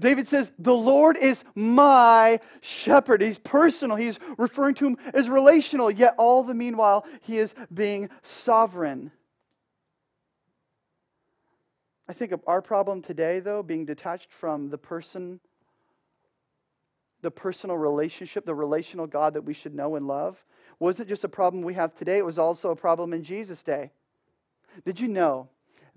David 0.00 0.28
says, 0.28 0.52
the 0.58 0.74
Lord 0.74 1.16
is 1.16 1.42
my 1.54 2.40
shepherd. 2.60 3.20
He's 3.20 3.38
personal. 3.38 3.96
He's 3.96 4.18
referring 4.36 4.76
to 4.76 4.86
him 4.86 4.98
as 5.12 5.28
relational, 5.28 5.90
yet 5.90 6.14
all 6.18 6.44
the 6.44 6.54
meanwhile, 6.54 7.04
he 7.22 7.38
is 7.38 7.54
being 7.72 8.08
sovereign. 8.22 9.10
I 12.08 12.12
think 12.12 12.32
of 12.32 12.40
our 12.46 12.62
problem 12.62 13.02
today, 13.02 13.40
though, 13.40 13.62
being 13.62 13.84
detached 13.84 14.32
from 14.32 14.70
the 14.70 14.78
person, 14.78 15.40
the 17.20 17.30
personal 17.30 17.76
relationship, 17.76 18.46
the 18.46 18.54
relational 18.54 19.06
God 19.06 19.34
that 19.34 19.42
we 19.42 19.52
should 19.52 19.74
know 19.74 19.96
and 19.96 20.06
love, 20.06 20.42
wasn't 20.78 21.08
just 21.08 21.24
a 21.24 21.28
problem 21.28 21.62
we 21.62 21.74
have 21.74 21.94
today, 21.94 22.18
it 22.18 22.24
was 22.24 22.38
also 22.38 22.70
a 22.70 22.76
problem 22.76 23.12
in 23.12 23.24
Jesus' 23.24 23.62
day. 23.62 23.90
Did 24.84 25.00
you 25.00 25.08
know 25.08 25.48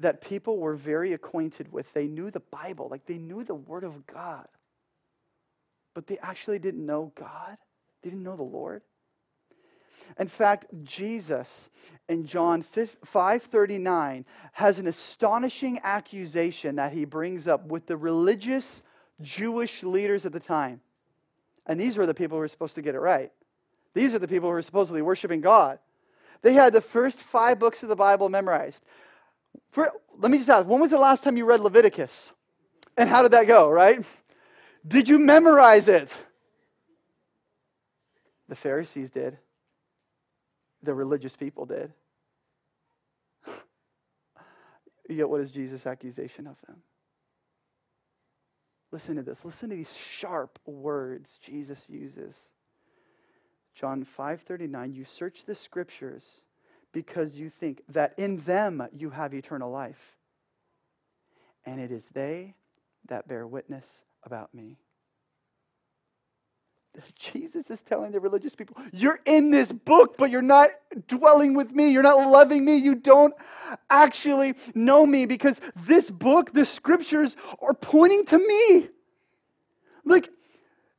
that 0.02 0.22
people 0.22 0.58
were 0.58 0.76
very 0.76 1.14
acquainted 1.14 1.72
with. 1.72 1.86
They 1.94 2.08
knew 2.08 2.32
the 2.32 2.40
Bible, 2.40 2.88
like 2.90 3.06
they 3.06 3.18
knew 3.18 3.44
the 3.44 3.56
Word 3.56 3.84
of 3.84 4.06
God. 4.08 4.48
But 5.94 6.08
they 6.08 6.18
actually 6.20 6.60
didn't 6.60 6.86
know 6.86 7.12
God, 7.16 7.58
they 8.02 8.10
didn't 8.10 8.24
know 8.24 8.36
the 8.36 8.44
Lord. 8.44 8.82
In 10.20 10.28
fact, 10.28 10.66
Jesus 10.84 11.70
in 12.10 12.26
John 12.26 12.64
5:39 12.64 14.26
has 14.52 14.80
an 14.80 14.88
astonishing 14.88 15.80
accusation 15.84 16.76
that 16.76 16.92
he 16.92 17.06
brings 17.06 17.48
up 17.48 17.66
with 17.68 17.86
the 17.86 17.96
religious 17.96 18.82
Jewish 19.22 19.84
leaders 19.84 20.26
at 20.26 20.34
the 20.34 20.40
time. 20.40 20.82
And 21.66 21.80
these 21.80 21.98
were 21.98 22.06
the 22.06 22.14
people 22.14 22.38
who 22.38 22.42
were 22.42 22.48
supposed 22.48 22.76
to 22.76 22.82
get 22.82 22.96
it 22.96 23.00
right. 23.00 23.32
These 23.94 24.14
are 24.14 24.20
the 24.20 24.28
people 24.28 24.50
who 24.50 24.54
were 24.54 24.62
supposedly 24.62 25.02
worshiping 25.02 25.42
God. 25.42 25.80
They 26.42 26.54
had 26.54 26.74
the 26.74 26.82
first 26.82 27.20
five 27.20 27.60
books 27.60 27.84
of 27.84 27.90
the 27.90 27.96
Bible 27.96 28.28
memorized. 28.30 28.84
For, 29.72 29.92
let 30.18 30.32
me 30.32 30.38
just 30.38 30.50
ask, 30.50 30.66
when 30.68 30.82
was 30.82 30.92
the 30.92 31.00
last 31.00 31.24
time 31.24 31.38
you 31.38 31.46
read 31.46 31.62
Leviticus? 31.62 32.32
And 32.98 33.10
how 33.10 33.22
did 33.22 33.32
that 33.32 33.48
go, 33.48 33.70
right? 33.70 34.04
Did 34.88 35.08
you 35.08 35.18
memorize 35.18 35.88
it? 35.88 36.14
The 38.50 38.56
Pharisees 38.56 39.12
did. 39.12 39.38
The 40.84 40.94
religious 40.94 41.36
people 41.36 41.66
did. 41.66 41.94
Yet, 45.08 45.30
what 45.30 45.42
is 45.42 45.52
Jesus' 45.52 45.86
accusation 45.86 46.48
of 46.48 46.56
them? 46.68 46.78
Listen 48.92 49.16
to 49.16 49.24
this. 49.24 49.44
Listen 49.46 49.70
to 49.70 49.76
these 49.76 49.94
sharp 50.18 50.60
words 50.66 51.40
Jesus 51.46 51.80
uses. 51.88 52.36
John 53.74 54.06
5:39, 54.18 54.94
you 54.94 55.06
search 55.06 55.46
the 55.46 55.56
scriptures 55.56 56.42
because 56.92 57.36
you 57.36 57.50
think 57.50 57.82
that 57.90 58.14
in 58.18 58.38
them 58.42 58.88
you 58.96 59.10
have 59.10 59.34
eternal 59.34 59.72
life. 59.72 60.18
And 61.66 61.80
it 61.80 61.92
is 61.92 62.08
they 62.14 62.56
that 63.08 63.28
bear 63.28 63.46
witness 63.48 63.86
about 64.24 64.54
me. 64.54 64.78
Jesus 67.16 67.70
is 67.70 67.82
telling 67.82 68.12
the 68.12 68.20
religious 68.20 68.56
people, 68.56 68.76
You're 68.92 69.20
in 69.26 69.52
this 69.52 69.72
book, 69.72 70.18
but 70.18 70.30
you're 70.30 70.42
not 70.42 70.70
dwelling 71.08 71.54
with 71.54 71.72
me. 71.72 71.92
You're 71.92 72.04
not 72.04 72.30
loving 72.30 72.66
me. 72.66 72.78
You 72.78 72.96
don't 72.96 73.34
actually 73.90 74.56
know 74.74 75.06
me 75.06 75.26
because 75.26 75.60
this 75.86 76.10
book, 76.10 76.52
the 76.54 76.66
scriptures, 76.66 77.36
are 77.62 77.74
pointing 77.74 78.26
to 78.26 78.38
me. 78.38 78.90
Like, 80.04 80.30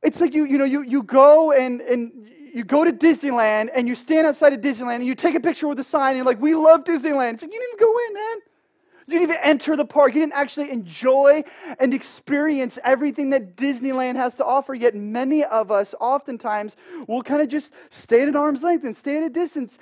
it's 0.01 0.19
like 0.19 0.33
you, 0.33 0.45
you 0.45 0.57
know, 0.57 0.65
you, 0.65 0.81
you 0.81 1.03
go 1.03 1.51
and, 1.51 1.81
and 1.81 2.27
you 2.53 2.63
go 2.63 2.83
to 2.83 2.93
Disneyland 2.93 3.69
and 3.75 3.87
you 3.87 3.95
stand 3.95 4.27
outside 4.27 4.53
of 4.53 4.61
Disneyland 4.61 4.95
and 4.95 5.05
you 5.05 5.15
take 5.15 5.33
a 5.33 5.39
picture 5.39 5.67
with 5.67 5.77
the 5.77 5.83
sign 5.83 6.11
and 6.11 6.17
you're 6.17 6.25
like, 6.25 6.39
we 6.39 6.53
love 6.53 6.83
Disneyland. 6.83 7.33
It's 7.33 7.41
like, 7.41 7.51
you 7.51 7.59
didn't 7.59 7.73
even 7.73 7.79
go 7.79 7.99
in, 8.07 8.13
man. 8.13 8.37
You 9.07 9.19
didn't 9.19 9.23
even 9.23 9.41
enter 9.43 9.75
the 9.75 9.85
park. 9.85 10.13
You 10.13 10.21
didn't 10.21 10.33
actually 10.33 10.71
enjoy 10.71 11.43
and 11.79 11.93
experience 11.93 12.77
everything 12.83 13.31
that 13.31 13.55
Disneyland 13.57 14.15
has 14.17 14.35
to 14.35 14.45
offer. 14.45 14.75
Yet 14.75 14.93
many 14.93 15.43
of 15.43 15.71
us 15.71 15.95
oftentimes 15.99 16.75
will 17.07 17.23
kind 17.23 17.41
of 17.41 17.49
just 17.49 17.73
stay 17.89 18.21
at 18.21 18.27
an 18.27 18.35
arm's 18.35 18.61
length 18.61 18.85
and 18.85 18.95
stay 18.95 19.17
at 19.17 19.23
a 19.23 19.29
distance 19.29 19.79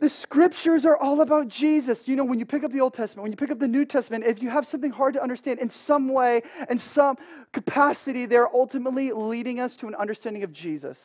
the 0.00 0.08
scriptures 0.08 0.84
are 0.84 0.96
all 0.96 1.20
about 1.20 1.48
Jesus. 1.48 2.08
You 2.08 2.16
know, 2.16 2.24
when 2.24 2.38
you 2.38 2.46
pick 2.46 2.64
up 2.64 2.72
the 2.72 2.80
Old 2.80 2.94
Testament, 2.94 3.22
when 3.22 3.32
you 3.32 3.36
pick 3.36 3.50
up 3.50 3.58
the 3.58 3.68
New 3.68 3.84
Testament, 3.84 4.24
if 4.24 4.42
you 4.42 4.50
have 4.50 4.66
something 4.66 4.90
hard 4.90 5.14
to 5.14 5.22
understand 5.22 5.60
in 5.60 5.70
some 5.70 6.08
way, 6.08 6.42
in 6.68 6.78
some 6.78 7.16
capacity, 7.52 8.26
they're 8.26 8.52
ultimately 8.52 9.12
leading 9.12 9.60
us 9.60 9.76
to 9.76 9.86
an 9.86 9.94
understanding 9.94 10.42
of 10.42 10.52
Jesus. 10.52 10.98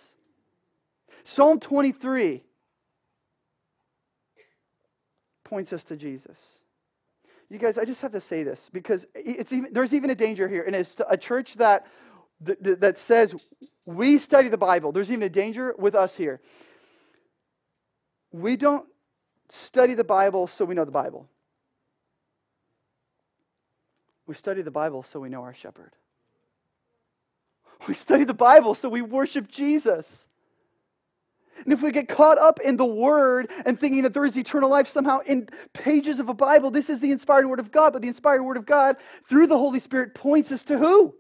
Psalm 1.24 1.60
23 1.60 2.44
points 5.44 5.72
us 5.72 5.84
to 5.86 5.96
Jesus. 5.96 6.40
You 7.50 7.58
guys, 7.58 7.78
I 7.78 7.86
just 7.86 8.02
have 8.02 8.12
to 8.12 8.22
say 8.22 8.44
this 8.44 8.70
because 8.74 9.06
it's 9.16 9.52
even, 9.52 9.72
there's 9.74 9.94
even 9.94 10.10
a 10.10 10.16
danger 10.16 10.48
here, 10.48 10.64
and 10.64 10.76
it's 10.76 10.96
a 11.10 11.18
church 11.18 11.56
that, 11.56 11.86
that, 12.42 12.82
that 12.82 12.98
says 12.98 13.36
we 13.86 14.18
study 14.18 14.50
the 14.50 14.58
Bible. 14.58 14.92
There's 14.92 15.10
even 15.10 15.24
a 15.24 15.30
danger 15.30 15.76
with 15.78 15.96
us 15.96 16.16
here 16.16 16.42
we 18.32 18.56
don't 18.56 18.86
study 19.50 19.94
the 19.94 20.04
Bible 20.04 20.48
so 20.48 20.66
we 20.66 20.76
know 20.76 20.86
the 20.86 20.92
Bible. 20.92 21.28
We 24.28 24.36
study 24.36 24.62
the 24.62 24.72
Bible 24.72 25.04
so 25.04 25.20
we 25.20 25.30
know 25.30 25.42
our 25.42 25.54
shepherd. 25.54 25.94
We 27.88 27.96
study 27.96 28.26
the 28.26 28.34
Bible 28.34 28.76
so 28.76 28.90
we 28.90 29.02
worship 29.02 29.48
Jesus. 29.48 30.28
And 31.64 31.74
if 31.74 31.82
we 31.82 31.92
get 31.92 32.08
caught 32.08 32.38
up 32.38 32.60
in 32.60 32.78
the 32.78 32.86
Word 32.86 33.52
and 33.66 33.80
thinking 33.80 34.04
that 34.04 34.14
there 34.14 34.26
is 34.26 34.38
eternal 34.38 34.70
life 34.70 34.88
somehow 34.88 35.20
in 35.20 35.50
pages 35.74 36.20
of 36.20 36.30
a 36.30 36.34
Bible, 36.34 36.72
this 36.72 36.90
is 36.90 37.02
the 37.02 37.12
inspired 37.12 37.48
Word 37.48 37.60
of 37.60 37.72
God. 37.72 37.94
But 37.94 38.02
the 38.02 38.08
inspired 38.08 38.44
Word 38.44 38.58
of 38.58 38.66
God, 38.66 38.98
through 39.28 39.48
the 39.48 39.58
Holy 39.58 39.80
Spirit, 39.80 40.14
points 40.14 40.52
us 40.52 40.64
to 40.66 40.78
who? 40.78 41.16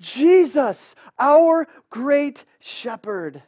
Jesus, 0.00 0.94
our 1.18 1.68
great 1.90 2.44
shepherd. 2.58 3.42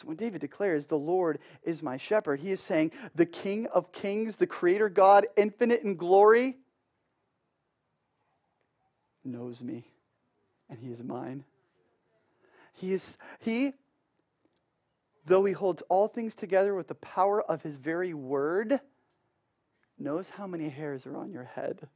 So 0.00 0.06
when 0.06 0.16
David 0.16 0.40
declares, 0.40 0.86
The 0.86 0.96
Lord 0.96 1.40
is 1.62 1.82
my 1.82 1.98
shepherd, 1.98 2.40
he 2.40 2.52
is 2.52 2.60
saying, 2.60 2.92
The 3.14 3.26
King 3.26 3.66
of 3.66 3.92
kings, 3.92 4.36
the 4.36 4.46
Creator 4.46 4.88
God, 4.88 5.26
infinite 5.36 5.82
in 5.82 5.96
glory, 5.96 6.56
knows 9.22 9.60
me, 9.60 9.84
and 10.70 10.78
he 10.78 10.90
is 10.90 11.02
mine. 11.02 11.44
He 12.72 12.94
is, 12.94 13.18
he, 13.40 13.74
though 15.26 15.44
he 15.44 15.52
holds 15.52 15.82
all 15.90 16.08
things 16.08 16.34
together 16.34 16.74
with 16.74 16.88
the 16.88 16.94
power 16.94 17.42
of 17.42 17.62
his 17.62 17.76
very 17.76 18.14
word, 18.14 18.80
knows 19.98 20.30
how 20.30 20.46
many 20.46 20.70
hairs 20.70 21.04
are 21.04 21.18
on 21.18 21.30
your 21.30 21.44
head 21.44 21.86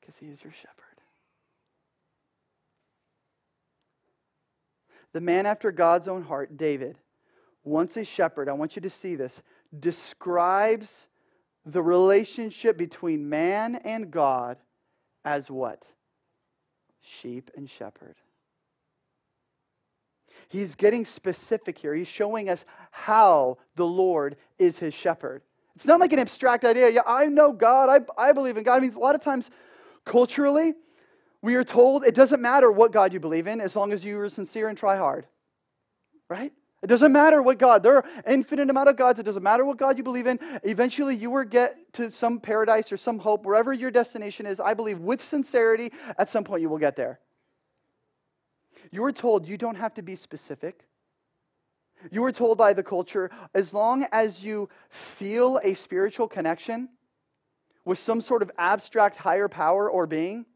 because 0.00 0.16
he 0.16 0.26
is 0.26 0.42
your 0.42 0.52
shepherd. 0.52 0.93
The 5.14 5.20
man 5.20 5.46
after 5.46 5.72
God's 5.72 6.08
own 6.08 6.22
heart, 6.22 6.58
David, 6.58 6.98
once 7.62 7.96
a 7.96 8.04
shepherd, 8.04 8.48
I 8.48 8.52
want 8.52 8.76
you 8.76 8.82
to 8.82 8.90
see 8.90 9.14
this, 9.14 9.40
describes 9.80 11.08
the 11.64 11.80
relationship 11.80 12.76
between 12.76 13.28
man 13.28 13.76
and 13.76 14.10
God 14.10 14.58
as 15.24 15.50
what? 15.50 15.82
Sheep 17.00 17.50
and 17.56 17.70
shepherd. 17.70 18.16
He's 20.48 20.74
getting 20.74 21.04
specific 21.04 21.78
here. 21.78 21.94
He's 21.94 22.08
showing 22.08 22.48
us 22.50 22.64
how 22.90 23.58
the 23.76 23.86
Lord 23.86 24.36
is 24.58 24.78
his 24.78 24.94
shepherd. 24.94 25.42
It's 25.76 25.86
not 25.86 26.00
like 26.00 26.12
an 26.12 26.18
abstract 26.18 26.64
idea. 26.64 26.90
Yeah, 26.90 27.02
I 27.06 27.26
know 27.26 27.52
God. 27.52 27.88
I, 27.88 28.28
I 28.28 28.32
believe 28.32 28.56
in 28.56 28.64
God. 28.64 28.76
I 28.76 28.80
mean, 28.80 28.94
a 28.94 28.98
lot 28.98 29.14
of 29.14 29.20
times, 29.22 29.48
culturally, 30.04 30.74
we 31.44 31.56
are 31.56 31.64
told 31.64 32.06
it 32.06 32.14
doesn't 32.14 32.40
matter 32.40 32.72
what 32.72 32.90
God 32.90 33.12
you 33.12 33.20
believe 33.20 33.46
in 33.46 33.60
as 33.60 33.76
long 33.76 33.92
as 33.92 34.02
you 34.02 34.18
are 34.18 34.30
sincere 34.30 34.70
and 34.70 34.78
try 34.78 34.96
hard. 34.96 35.26
Right? 36.26 36.50
It 36.82 36.86
doesn't 36.86 37.12
matter 37.12 37.42
what 37.42 37.58
God. 37.58 37.82
There 37.82 37.96
are 37.96 38.04
infinite 38.26 38.70
amount 38.70 38.88
of 38.88 38.96
gods. 38.96 39.20
It 39.20 39.24
doesn't 39.24 39.42
matter 39.42 39.62
what 39.62 39.76
God 39.76 39.98
you 39.98 40.04
believe 40.04 40.26
in. 40.26 40.40
Eventually, 40.62 41.14
you 41.14 41.30
will 41.30 41.44
get 41.44 41.76
to 41.94 42.10
some 42.10 42.40
paradise 42.40 42.90
or 42.90 42.96
some 42.96 43.18
hope, 43.18 43.44
wherever 43.44 43.74
your 43.74 43.90
destination 43.90 44.46
is. 44.46 44.58
I 44.58 44.72
believe 44.72 45.00
with 45.00 45.22
sincerity, 45.22 45.92
at 46.16 46.30
some 46.30 46.44
point 46.44 46.62
you 46.62 46.70
will 46.70 46.78
get 46.78 46.96
there. 46.96 47.20
You 48.90 49.04
are 49.04 49.12
told 49.12 49.46
you 49.46 49.58
don't 49.58 49.76
have 49.76 49.92
to 49.94 50.02
be 50.02 50.16
specific. 50.16 50.86
You 52.10 52.24
are 52.24 52.32
told 52.32 52.56
by 52.56 52.72
the 52.72 52.82
culture, 52.82 53.30
as 53.54 53.74
long 53.74 54.06
as 54.12 54.42
you 54.42 54.70
feel 54.88 55.60
a 55.62 55.74
spiritual 55.74 56.26
connection 56.26 56.88
with 57.84 57.98
some 57.98 58.22
sort 58.22 58.40
of 58.40 58.50
abstract 58.56 59.16
higher 59.16 59.48
power 59.48 59.90
or 59.90 60.06
being, 60.06 60.46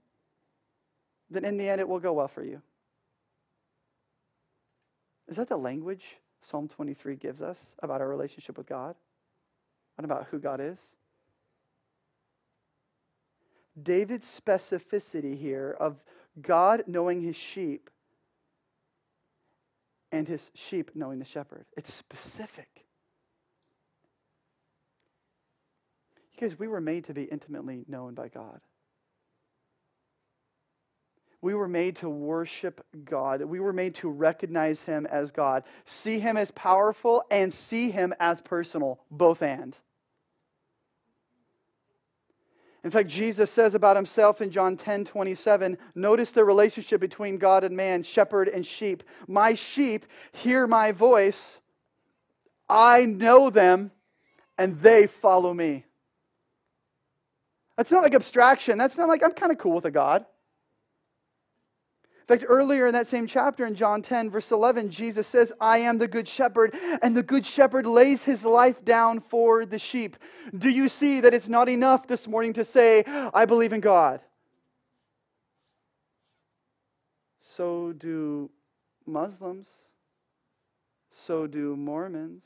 then 1.30 1.44
in 1.44 1.56
the 1.56 1.68
end 1.68 1.80
it 1.80 1.88
will 1.88 2.00
go 2.00 2.12
well 2.12 2.28
for 2.28 2.44
you. 2.44 2.60
Is 5.28 5.36
that 5.36 5.48
the 5.48 5.56
language 5.56 6.04
Psalm 6.42 6.68
23 6.68 7.16
gives 7.16 7.42
us 7.42 7.58
about 7.82 8.00
our 8.00 8.08
relationship 8.08 8.56
with 8.56 8.66
God 8.66 8.94
and 9.96 10.04
about 10.04 10.28
who 10.30 10.38
God 10.38 10.60
is? 10.60 10.78
David's 13.80 14.26
specificity 14.26 15.38
here 15.38 15.76
of 15.78 15.96
God 16.40 16.84
knowing 16.86 17.22
his 17.22 17.36
sheep 17.36 17.90
and 20.10 20.26
his 20.26 20.50
sheep 20.54 20.92
knowing 20.94 21.18
the 21.18 21.24
shepherd. 21.24 21.66
It's 21.76 21.92
specific. 21.92 22.68
Because 26.32 26.58
we 26.58 26.68
were 26.68 26.80
made 26.80 27.04
to 27.06 27.14
be 27.14 27.24
intimately 27.24 27.84
known 27.88 28.14
by 28.14 28.28
God. 28.28 28.60
We 31.40 31.54
were 31.54 31.68
made 31.68 31.96
to 31.96 32.08
worship 32.08 32.84
God. 33.04 33.42
We 33.42 33.60
were 33.60 33.72
made 33.72 33.94
to 33.96 34.08
recognize 34.08 34.82
Him 34.82 35.06
as 35.06 35.30
God, 35.30 35.64
see 35.84 36.18
Him 36.18 36.36
as 36.36 36.50
powerful, 36.50 37.24
and 37.30 37.52
see 37.52 37.90
Him 37.90 38.12
as 38.18 38.40
personal, 38.40 39.00
both 39.10 39.42
and. 39.42 39.76
In 42.84 42.90
fact, 42.90 43.08
Jesus 43.08 43.50
says 43.50 43.74
about 43.74 43.96
himself 43.96 44.40
in 44.40 44.50
John 44.50 44.76
10 44.76 45.04
27, 45.04 45.76
notice 45.94 46.30
the 46.30 46.44
relationship 46.44 47.00
between 47.00 47.36
God 47.36 47.64
and 47.64 47.76
man, 47.76 48.02
shepherd 48.02 48.48
and 48.48 48.64
sheep. 48.64 49.02
My 49.26 49.54
sheep 49.54 50.06
hear 50.32 50.66
my 50.66 50.92
voice, 50.92 51.58
I 52.68 53.04
know 53.04 53.50
them, 53.50 53.90
and 54.56 54.80
they 54.80 55.06
follow 55.06 55.52
me. 55.52 55.84
That's 57.76 57.90
not 57.90 58.02
like 58.02 58.14
abstraction. 58.14 58.78
That's 58.78 58.96
not 58.96 59.08
like 59.08 59.22
I'm 59.22 59.32
kind 59.32 59.52
of 59.52 59.58
cool 59.58 59.74
with 59.74 59.84
a 59.84 59.90
God. 59.90 60.24
In 62.28 62.36
fact, 62.36 62.44
earlier 62.46 62.86
in 62.86 62.92
that 62.92 63.06
same 63.06 63.26
chapter 63.26 63.64
in 63.64 63.74
John 63.74 64.02
10, 64.02 64.28
verse 64.28 64.50
11, 64.50 64.90
Jesus 64.90 65.26
says, 65.26 65.50
I 65.62 65.78
am 65.78 65.96
the 65.96 66.06
good 66.06 66.28
shepherd, 66.28 66.76
and 67.00 67.16
the 67.16 67.22
good 67.22 67.46
shepherd 67.46 67.86
lays 67.86 68.22
his 68.22 68.44
life 68.44 68.84
down 68.84 69.20
for 69.20 69.64
the 69.64 69.78
sheep. 69.78 70.14
Do 70.56 70.68
you 70.68 70.90
see 70.90 71.20
that 71.20 71.32
it's 71.32 71.48
not 71.48 71.70
enough 71.70 72.06
this 72.06 72.28
morning 72.28 72.52
to 72.52 72.64
say, 72.64 73.02
I 73.06 73.46
believe 73.46 73.72
in 73.72 73.80
God? 73.80 74.20
So 77.40 77.94
do 77.96 78.50
Muslims, 79.06 79.68
so 81.10 81.46
do 81.46 81.76
Mormons. 81.76 82.44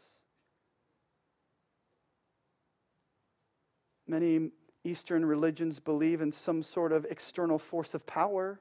Many 4.07 4.51
Eastern 4.85 5.25
religions 5.25 5.81
believe 5.81 6.21
in 6.21 6.31
some 6.31 6.62
sort 6.62 6.92
of 6.92 7.05
external 7.11 7.59
force 7.59 7.95
of 7.95 8.07
power. 8.07 8.61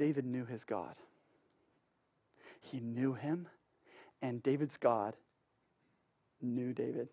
David 0.00 0.24
knew 0.24 0.46
his 0.46 0.64
God. 0.64 0.94
He 2.62 2.80
knew 2.80 3.12
him, 3.12 3.46
and 4.22 4.42
David's 4.42 4.78
God 4.78 5.14
knew 6.40 6.72
David. 6.72 7.08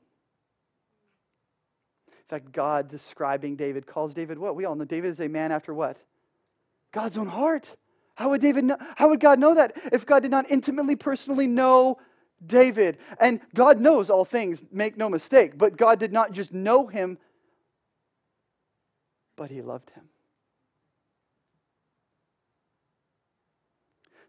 In 2.08 2.24
fact, 2.30 2.54
God 2.54 2.88
describing 2.88 3.58
David 3.58 3.86
calls 3.86 4.14
David 4.14 4.40
what? 4.40 4.56
We 4.56 4.64
all 4.64 4.76
know 4.76 4.86
David 4.86 5.10
is 5.10 5.20
a 5.20 5.28
man 5.28 5.52
after 5.52 5.74
what? 5.74 5.98
God's 6.94 7.18
own 7.18 7.28
heart. 7.28 7.76
How 8.16 8.30
would 8.30 8.40
David 8.40 8.64
know? 8.64 8.78
How 8.96 9.10
would 9.10 9.20
God 9.20 9.38
know 9.38 9.54
that 9.54 9.74
if 9.92 10.06
God 10.06 10.22
did 10.22 10.32
not 10.32 10.50
intimately, 10.50 10.96
personally 10.96 11.46
know 11.46 11.98
David? 12.46 13.00
And 13.20 13.42
God 13.54 13.82
knows 13.82 14.10
all 14.10 14.24
things, 14.24 14.64
make 14.72 14.96
no 14.96 15.10
mistake, 15.10 15.58
but 15.58 15.76
God 15.76 16.00
did 16.00 16.14
not 16.14 16.32
just 16.32 16.54
know 16.54 16.88
him, 16.88 17.18
but 19.36 19.52
he 19.52 19.62
loved 19.62 19.90
him. 19.90 20.06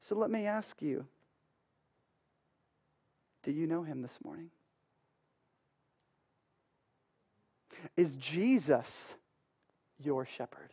So 0.08 0.14
let 0.14 0.30
me 0.30 0.46
ask 0.46 0.80
you 0.80 1.04
do 3.44 3.52
you 3.52 3.66
know 3.66 3.82
him 3.82 4.00
this 4.00 4.16
morning? 4.24 4.50
Is 7.96 8.14
Jesus 8.16 9.14
your 10.02 10.24
shepherd? 10.24 10.72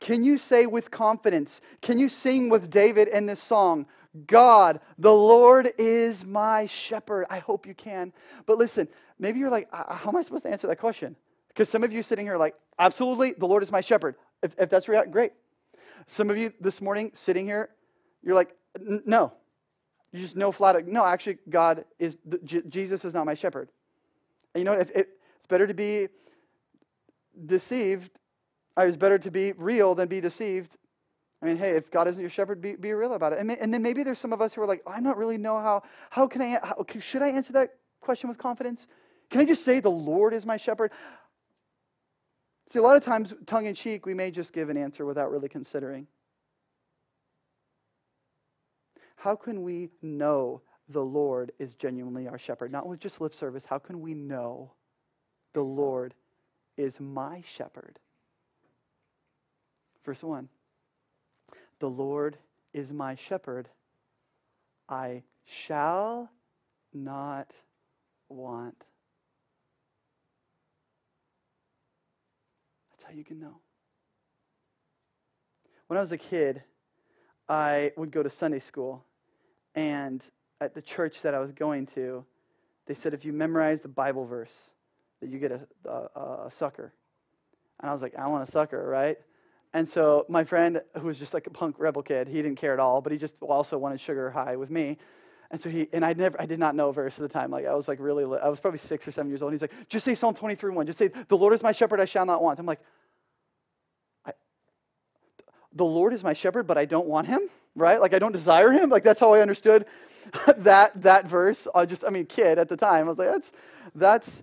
Can 0.00 0.24
you 0.24 0.38
say 0.38 0.66
with 0.66 0.90
confidence, 0.90 1.60
can 1.82 1.98
you 1.98 2.08
sing 2.08 2.48
with 2.48 2.68
David 2.68 3.08
in 3.08 3.26
this 3.26 3.42
song, 3.42 3.86
God, 4.26 4.80
the 4.98 5.12
Lord 5.12 5.72
is 5.78 6.24
my 6.24 6.66
shepherd? 6.66 7.26
I 7.30 7.38
hope 7.38 7.66
you 7.66 7.74
can. 7.74 8.12
But 8.44 8.58
listen, 8.58 8.88
maybe 9.18 9.38
you're 9.38 9.50
like, 9.50 9.68
how 9.72 10.08
am 10.08 10.16
I 10.16 10.22
supposed 10.22 10.44
to 10.44 10.50
answer 10.50 10.66
that 10.66 10.76
question? 10.76 11.16
Because 11.48 11.68
some 11.68 11.84
of 11.84 11.92
you 11.92 12.02
sitting 12.02 12.26
here 12.26 12.34
are 12.34 12.38
like, 12.38 12.56
absolutely, 12.78 13.34
the 13.38 13.46
Lord 13.46 13.62
is 13.62 13.72
my 13.72 13.80
shepherd. 13.80 14.16
If, 14.42 14.54
if 14.58 14.68
that's 14.68 14.88
right, 14.88 15.10
great. 15.10 15.32
Some 16.06 16.30
of 16.30 16.36
you 16.36 16.52
this 16.60 16.80
morning 16.80 17.10
sitting 17.14 17.46
here, 17.46 17.70
you're 18.22 18.34
like, 18.34 18.54
no. 18.78 19.32
You 20.12 20.20
just 20.20 20.36
know 20.36 20.52
flat 20.52 20.86
no, 20.86 21.04
actually, 21.04 21.38
God 21.50 21.84
is, 21.98 22.16
Jesus 22.68 23.04
is 23.04 23.12
not 23.12 23.26
my 23.26 23.34
shepherd. 23.34 23.68
And 24.54 24.60
you 24.60 24.64
know 24.64 24.72
if 24.72 24.90
it's 24.90 25.46
better 25.48 25.66
to 25.66 25.74
be 25.74 26.08
deceived, 27.44 28.10
or 28.76 28.86
it's 28.86 28.96
better 28.96 29.18
to 29.18 29.30
be 29.30 29.52
real 29.52 29.94
than 29.94 30.08
be 30.08 30.20
deceived. 30.20 30.76
I 31.42 31.46
mean, 31.46 31.56
hey, 31.58 31.72
if 31.72 31.90
God 31.90 32.08
isn't 32.08 32.20
your 32.20 32.30
shepherd, 32.30 32.62
be, 32.62 32.76
be 32.76 32.92
real 32.92 33.12
about 33.12 33.32
it. 33.32 33.38
And, 33.38 33.50
and 33.50 33.72
then 33.72 33.82
maybe 33.82 34.02
there's 34.02 34.18
some 34.18 34.32
of 34.32 34.40
us 34.40 34.54
who 34.54 34.62
are 34.62 34.66
like, 34.66 34.82
I'm 34.86 35.02
not 35.02 35.16
really 35.18 35.36
know 35.36 35.58
how, 35.58 35.82
how 36.10 36.26
can 36.26 36.40
I, 36.40 36.58
how, 36.62 36.84
should 36.98 37.22
I 37.22 37.28
answer 37.28 37.52
that 37.54 37.74
question 38.00 38.28
with 38.28 38.38
confidence? 38.38 38.86
Can 39.30 39.40
I 39.40 39.44
just 39.44 39.64
say 39.64 39.80
the 39.80 39.90
Lord 39.90 40.32
is 40.32 40.46
my 40.46 40.56
shepherd? 40.56 40.92
See, 42.68 42.78
a 42.78 42.82
lot 42.82 42.96
of 42.96 43.04
times, 43.04 43.32
tongue 43.46 43.66
in 43.66 43.74
cheek, 43.74 44.06
we 44.06 44.14
may 44.14 44.30
just 44.30 44.52
give 44.52 44.70
an 44.70 44.76
answer 44.76 45.06
without 45.06 45.30
really 45.30 45.48
considering. 45.48 46.06
How 49.14 49.36
can 49.36 49.62
we 49.62 49.90
know 50.02 50.62
the 50.88 51.02
Lord 51.02 51.52
is 51.58 51.74
genuinely 51.74 52.28
our 52.28 52.38
shepherd? 52.38 52.72
Not 52.72 52.86
with 52.86 53.00
just 53.00 53.20
lip 53.20 53.34
service. 53.34 53.64
How 53.64 53.78
can 53.78 54.00
we 54.00 54.14
know 54.14 54.72
the 55.52 55.62
Lord 55.62 56.14
is 56.76 56.98
my 57.00 57.42
shepherd? 57.56 57.98
Verse 60.04 60.22
1 60.22 60.48
The 61.80 61.88
Lord 61.90 62.36
is 62.72 62.92
my 62.92 63.14
shepherd. 63.14 63.68
I 64.88 65.22
shall 65.44 66.30
not 66.92 67.50
want. 68.28 68.84
How 73.06 73.14
you 73.14 73.24
can 73.24 73.38
know. 73.38 73.56
When 75.86 75.96
I 75.96 76.00
was 76.00 76.12
a 76.12 76.18
kid, 76.18 76.62
I 77.48 77.92
would 77.96 78.10
go 78.10 78.22
to 78.22 78.30
Sunday 78.30 78.58
school, 78.58 79.04
and 79.74 80.22
at 80.60 80.74
the 80.74 80.82
church 80.82 81.22
that 81.22 81.32
I 81.34 81.38
was 81.38 81.52
going 81.52 81.86
to, 81.94 82.24
they 82.86 82.94
said 82.94 83.14
if 83.14 83.24
you 83.24 83.32
memorize 83.32 83.80
the 83.80 83.88
Bible 83.88 84.24
verse, 84.24 84.52
that 85.20 85.30
you 85.30 85.38
get 85.38 85.52
a, 85.52 85.60
a, 85.88 86.46
a 86.46 86.50
sucker. 86.50 86.92
And 87.80 87.88
I 87.88 87.92
was 87.92 88.02
like, 88.02 88.14
I 88.16 88.26
want 88.26 88.48
a 88.48 88.50
sucker, 88.50 88.84
right? 88.88 89.18
And 89.72 89.88
so 89.88 90.24
my 90.28 90.42
friend, 90.44 90.80
who 90.98 91.06
was 91.06 91.18
just 91.18 91.34
like 91.34 91.46
a 91.46 91.50
punk 91.50 91.76
rebel 91.78 92.02
kid, 92.02 92.26
he 92.26 92.36
didn't 92.36 92.56
care 92.56 92.72
at 92.72 92.80
all, 92.80 93.00
but 93.00 93.12
he 93.12 93.18
just 93.18 93.34
also 93.40 93.78
wanted 93.78 94.00
sugar 94.00 94.30
high 94.30 94.56
with 94.56 94.70
me. 94.70 94.98
And 95.50 95.60
so 95.60 95.68
he, 95.68 95.88
and 95.92 96.04
I 96.04 96.12
never, 96.12 96.40
I 96.40 96.46
did 96.46 96.58
not 96.58 96.74
know 96.74 96.88
a 96.88 96.92
verse 96.92 97.14
at 97.14 97.20
the 97.20 97.28
time. 97.28 97.50
Like 97.50 97.66
I 97.66 97.74
was 97.74 97.86
like 97.86 97.98
really, 98.00 98.24
I 98.38 98.48
was 98.48 98.58
probably 98.58 98.78
six 98.78 99.06
or 99.06 99.12
seven 99.12 99.30
years 99.30 99.42
old. 99.42 99.52
And 99.52 99.60
he's 99.60 99.62
like, 99.62 99.88
just 99.88 100.04
say 100.04 100.14
Psalm 100.14 100.34
23, 100.34 100.72
1. 100.72 100.86
Just 100.86 100.98
say, 100.98 101.10
the 101.28 101.36
Lord 101.36 101.54
is 101.54 101.62
my 101.62 101.72
shepherd, 101.72 102.00
I 102.00 102.04
shall 102.04 102.26
not 102.26 102.42
want. 102.42 102.58
I'm 102.58 102.66
like, 102.66 102.80
the 105.76 105.84
Lord 105.84 106.12
is 106.12 106.22
my 106.24 106.32
shepherd, 106.32 106.66
but 106.66 106.78
I 106.78 106.84
don't 106.84 107.06
want 107.06 107.26
him, 107.26 107.40
right? 107.74 108.00
Like 108.00 108.14
I 108.14 108.18
don't 108.18 108.32
desire 108.32 108.72
him. 108.72 108.90
Like 108.90 109.04
that's 109.04 109.20
how 109.20 109.34
I 109.34 109.40
understood 109.40 109.86
that, 110.58 111.00
that 111.02 111.26
verse. 111.26 111.68
I 111.74 111.86
just, 111.86 112.04
I 112.04 112.10
mean, 112.10 112.26
kid 112.26 112.58
at 112.58 112.68
the 112.68 112.76
time. 112.76 113.06
I 113.06 113.10
was 113.10 113.18
like, 113.18 113.30
that's, 113.30 113.52
that's, 113.94 114.42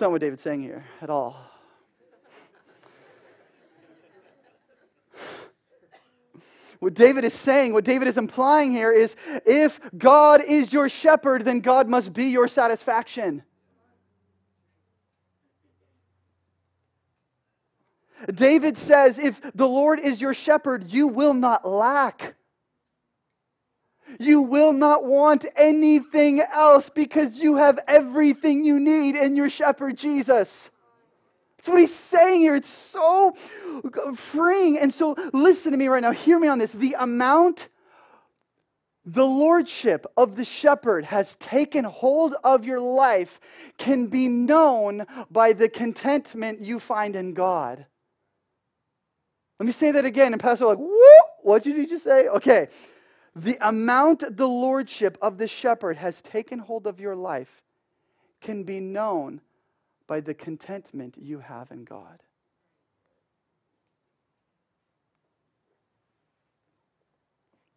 not 0.00 0.10
what 0.10 0.20
David's 0.20 0.42
saying 0.42 0.62
here 0.62 0.84
at 1.00 1.10
all. 1.10 1.36
What 6.78 6.94
David 6.94 7.22
is 7.24 7.32
saying, 7.32 7.74
what 7.74 7.84
David 7.84 8.08
is 8.08 8.18
implying 8.18 8.72
here 8.72 8.90
is 8.90 9.14
if 9.46 9.78
God 9.96 10.42
is 10.42 10.72
your 10.72 10.88
shepherd, 10.88 11.44
then 11.44 11.60
God 11.60 11.88
must 11.88 12.12
be 12.12 12.24
your 12.24 12.48
satisfaction. 12.48 13.44
David 18.32 18.76
says, 18.76 19.18
if 19.18 19.40
the 19.54 19.68
Lord 19.68 20.00
is 20.00 20.20
your 20.20 20.34
shepherd, 20.34 20.92
you 20.92 21.08
will 21.08 21.34
not 21.34 21.66
lack. 21.66 22.34
You 24.18 24.42
will 24.42 24.72
not 24.72 25.04
want 25.04 25.46
anything 25.56 26.40
else 26.40 26.90
because 26.90 27.38
you 27.38 27.56
have 27.56 27.78
everything 27.88 28.64
you 28.64 28.78
need 28.78 29.16
in 29.16 29.36
your 29.36 29.50
shepherd, 29.50 29.96
Jesus. 29.96 30.70
That's 31.56 31.68
what 31.68 31.80
he's 31.80 31.94
saying 31.94 32.40
here. 32.40 32.56
It's 32.56 32.68
so 32.68 33.34
freeing. 34.16 34.78
And 34.78 34.92
so, 34.92 35.16
listen 35.32 35.72
to 35.72 35.78
me 35.78 35.88
right 35.88 36.02
now. 36.02 36.10
Hear 36.10 36.38
me 36.38 36.48
on 36.48 36.58
this. 36.58 36.72
The 36.72 36.96
amount 36.98 37.68
the 39.04 39.26
lordship 39.26 40.06
of 40.16 40.36
the 40.36 40.44
shepherd 40.44 41.04
has 41.04 41.34
taken 41.36 41.84
hold 41.84 42.34
of 42.44 42.64
your 42.64 42.80
life 42.80 43.40
can 43.76 44.06
be 44.06 44.28
known 44.28 45.06
by 45.30 45.52
the 45.52 45.68
contentment 45.68 46.60
you 46.60 46.78
find 46.78 47.16
in 47.16 47.34
God. 47.34 47.86
Let 49.58 49.66
me 49.66 49.72
say 49.72 49.92
that 49.92 50.04
again. 50.04 50.32
And 50.32 50.40
Pastor, 50.42 50.66
like, 50.66 50.78
what? 50.78 51.26
What 51.42 51.62
did 51.62 51.76
you 51.76 51.86
just 51.86 52.04
say? 52.04 52.28
Okay. 52.28 52.68
The 53.34 53.56
amount 53.66 54.36
the 54.36 54.46
lordship 54.48 55.16
of 55.22 55.38
the 55.38 55.48
shepherd 55.48 55.96
has 55.96 56.20
taken 56.22 56.58
hold 56.58 56.86
of 56.86 57.00
your 57.00 57.16
life 57.16 57.62
can 58.40 58.64
be 58.64 58.80
known 58.80 59.40
by 60.06 60.20
the 60.20 60.34
contentment 60.34 61.16
you 61.18 61.38
have 61.38 61.70
in 61.70 61.84
God. 61.84 62.22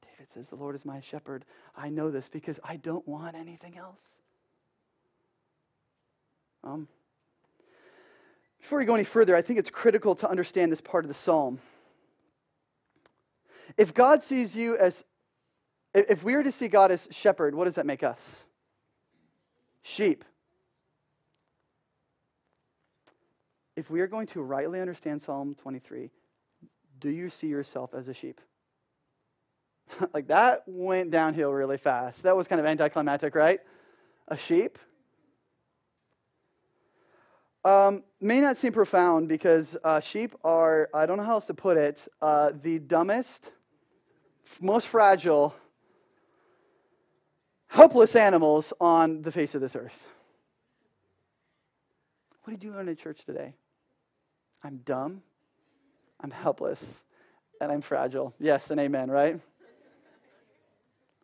David 0.01 0.27
says, 0.33 0.49
The 0.49 0.55
Lord 0.55 0.75
is 0.75 0.85
my 0.85 0.99
shepherd. 0.99 1.45
I 1.75 1.89
know 1.89 2.11
this 2.11 2.27
because 2.29 2.59
I 2.63 2.77
don't 2.77 3.07
want 3.07 3.35
anything 3.35 3.77
else. 3.77 4.01
Um, 6.63 6.87
before 8.65 8.79
we 8.79 8.85
go 8.85 8.95
any 8.95 9.03
further, 9.03 9.35
I 9.35 9.41
think 9.41 9.59
it's 9.59 9.69
critical 9.69 10.15
to 10.15 10.29
understand 10.29 10.71
this 10.71 10.81
part 10.81 11.05
of 11.05 11.09
the 11.09 11.13
psalm. 11.13 11.59
If 13.77 13.93
God 13.93 14.23
sees 14.23 14.55
you 14.55 14.77
as, 14.77 15.03
if 15.93 16.23
we 16.23 16.33
are 16.33 16.43
to 16.43 16.51
see 16.51 16.67
God 16.67 16.91
as 16.91 17.07
shepherd, 17.11 17.55
what 17.55 17.65
does 17.65 17.75
that 17.75 17.85
make 17.85 18.03
us? 18.03 18.19
Sheep. 19.83 20.23
if 23.75 23.89
we 23.89 24.01
are 24.01 24.07
going 24.07 24.27
to 24.27 24.41
rightly 24.41 24.79
understand 24.79 25.21
Psalm 25.21 25.55
23, 25.61 26.09
do 26.99 27.09
you 27.09 27.29
see 27.29 27.47
yourself 27.47 27.93
as 27.93 28.07
a 28.07 28.13
sheep? 28.13 28.39
like 30.13 30.27
that 30.27 30.63
went 30.65 31.11
downhill 31.11 31.51
really 31.51 31.77
fast. 31.77 32.23
That 32.23 32.37
was 32.37 32.47
kind 32.47 32.59
of 32.59 32.65
anticlimactic, 32.65 33.35
right? 33.35 33.59
A 34.29 34.37
sheep? 34.37 34.79
Um, 37.65 38.03
may 38.21 38.41
not 38.41 38.57
seem 38.57 38.73
profound 38.73 39.27
because 39.27 39.75
uh, 39.83 39.99
sheep 39.99 40.35
are, 40.43 40.87
I 40.93 41.07
don't 41.07 41.17
know 41.17 41.23
how 41.23 41.33
else 41.33 41.47
to 41.47 41.55
put 41.55 41.77
it, 41.77 42.07
uh, 42.21 42.51
the 42.61 42.77
dumbest, 42.77 43.49
most 44.61 44.85
fragile, 44.85 45.55
helpless 47.65 48.15
animals 48.15 48.71
on 48.79 49.23
the 49.23 49.31
face 49.31 49.55
of 49.55 49.61
this 49.61 49.75
earth. 49.75 49.99
What 52.43 52.51
did 52.51 52.63
you 52.63 52.71
learn 52.71 52.87
in 52.87 52.95
church 52.95 53.25
today? 53.25 53.55
I'm 54.63 54.77
dumb, 54.85 55.23
I'm 56.21 56.29
helpless, 56.29 56.85
and 57.61 57.71
I'm 57.71 57.81
fragile. 57.81 58.35
Yes 58.39 58.69
and 58.69 58.79
amen, 58.79 59.09
right? 59.09 59.39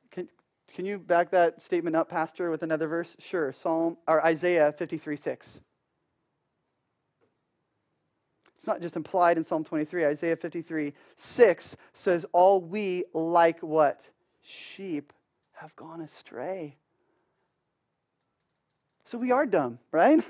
Can, 0.09 0.27
can 0.73 0.85
you 0.85 0.97
back 0.97 1.29
that 1.29 1.61
statement 1.61 1.95
up, 1.95 2.09
Pastor, 2.09 2.49
with 2.49 2.63
another 2.63 2.87
verse? 2.87 3.15
Sure. 3.19 3.53
Psalm 3.53 3.95
or 4.07 4.25
Isaiah 4.25 4.73
53 4.75 5.15
6. 5.15 5.59
It's 8.61 8.67
not 8.67 8.79
just 8.79 8.95
implied 8.95 9.37
in 9.37 9.43
Psalm 9.43 9.63
23. 9.63 10.05
Isaiah 10.05 10.35
53 10.35 10.93
6 11.17 11.75
says, 11.93 12.27
All 12.31 12.61
we 12.61 13.05
like 13.11 13.59
what? 13.61 14.05
Sheep 14.43 15.11
have 15.53 15.75
gone 15.75 16.01
astray. 16.01 16.75
So 19.05 19.17
we 19.17 19.31
are 19.31 19.47
dumb, 19.47 19.79
right? 19.91 20.23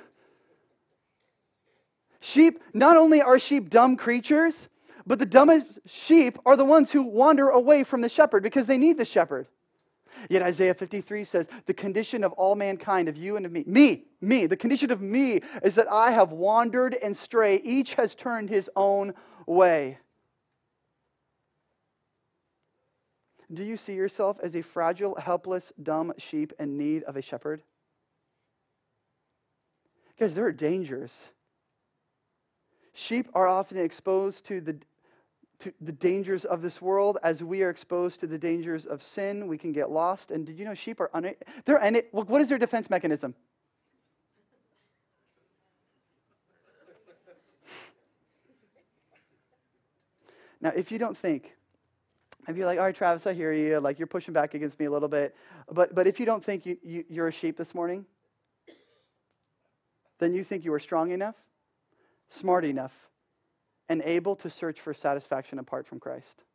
Sheep, 2.21 2.63
not 2.73 2.95
only 2.95 3.21
are 3.21 3.37
sheep 3.37 3.69
dumb 3.69 3.97
creatures, 3.97 4.69
but 5.05 5.19
the 5.19 5.25
dumbest 5.25 5.79
sheep 5.85 6.39
are 6.45 6.55
the 6.55 6.63
ones 6.63 6.89
who 6.89 7.03
wander 7.03 7.49
away 7.49 7.83
from 7.83 7.99
the 7.99 8.07
shepherd 8.07 8.43
because 8.43 8.65
they 8.65 8.77
need 8.77 8.97
the 8.97 9.03
shepherd. 9.03 9.47
Yet 10.29 10.41
Isaiah 10.41 10.73
53 10.73 11.23
says, 11.23 11.47
The 11.65 11.73
condition 11.73 12.23
of 12.23 12.31
all 12.33 12.55
mankind, 12.55 13.07
of 13.07 13.17
you 13.17 13.37
and 13.37 13.45
of 13.45 13.51
me, 13.51 13.63
me, 13.65 14.05
me, 14.21 14.45
the 14.45 14.57
condition 14.57 14.91
of 14.91 15.01
me 15.01 15.41
is 15.63 15.75
that 15.75 15.91
I 15.91 16.11
have 16.11 16.31
wandered 16.31 16.95
and 17.01 17.15
stray. 17.15 17.57
Each 17.57 17.93
has 17.95 18.15
turned 18.15 18.49
his 18.49 18.69
own 18.75 19.13
way. 19.47 19.97
Do 23.53 23.63
you 23.63 23.75
see 23.75 23.93
yourself 23.93 24.37
as 24.41 24.55
a 24.55 24.61
fragile, 24.61 25.15
helpless, 25.15 25.73
dumb 25.81 26.13
sheep 26.17 26.53
in 26.59 26.77
need 26.77 27.03
of 27.03 27.17
a 27.17 27.21
shepherd? 27.21 27.61
Guys, 30.17 30.35
there 30.35 30.45
are 30.45 30.51
dangers 30.51 31.11
Sheep 32.93 33.29
are 33.33 33.47
often 33.47 33.77
exposed 33.77 34.45
to 34.45 34.61
the, 34.61 34.77
to 35.61 35.73
the 35.81 35.91
dangers 35.91 36.45
of 36.45 36.61
this 36.61 36.81
world 36.81 37.17
as 37.23 37.43
we 37.43 37.63
are 37.63 37.69
exposed 37.69 38.19
to 38.19 38.27
the 38.27 38.37
dangers 38.37 38.85
of 38.85 39.01
sin. 39.01 39.47
We 39.47 39.57
can 39.57 39.71
get 39.71 39.89
lost. 39.89 40.31
And 40.31 40.45
did 40.45 40.59
you 40.59 40.65
know 40.65 40.73
sheep 40.73 40.99
are 40.99 41.09
un- 41.13 41.35
they're 41.65 41.81
un- 41.81 42.01
what 42.11 42.41
is 42.41 42.49
their 42.49 42.57
defense 42.57 42.89
mechanism? 42.89 43.33
now, 50.61 50.71
if 50.75 50.91
you 50.91 50.99
don't 50.99 51.17
think, 51.17 51.55
if 52.47 52.55
you're 52.55 52.65
like, 52.65 52.77
all 52.77 52.85
right, 52.85 52.95
Travis, 52.95 53.25
I 53.25 53.33
hear 53.33 53.53
you, 53.53 53.79
like 53.79 53.97
you're 53.99 54.07
pushing 54.07 54.33
back 54.33 54.53
against 54.53 54.79
me 54.79 54.85
a 54.85 54.91
little 54.91 55.09
bit, 55.09 55.35
but, 55.71 55.95
but 55.95 56.05
if 56.07 56.19
you 56.19 56.25
don't 56.25 56.43
think 56.43 56.65
you, 56.65 56.77
you, 56.83 57.03
you're 57.09 57.27
a 57.27 57.31
sheep 57.31 57.57
this 57.57 57.73
morning, 57.73 58.05
then 60.19 60.33
you 60.33 60.43
think 60.43 60.63
you 60.65 60.73
are 60.73 60.79
strong 60.79 61.11
enough 61.11 61.35
smart 62.31 62.65
enough, 62.65 62.93
and 63.91 64.01
able 64.03 64.37
to 64.37 64.49
search 64.49 64.79
for 64.79 64.93
satisfaction 64.93 65.59
apart 65.59 65.85
from 65.85 65.99
Christ. 65.99 66.45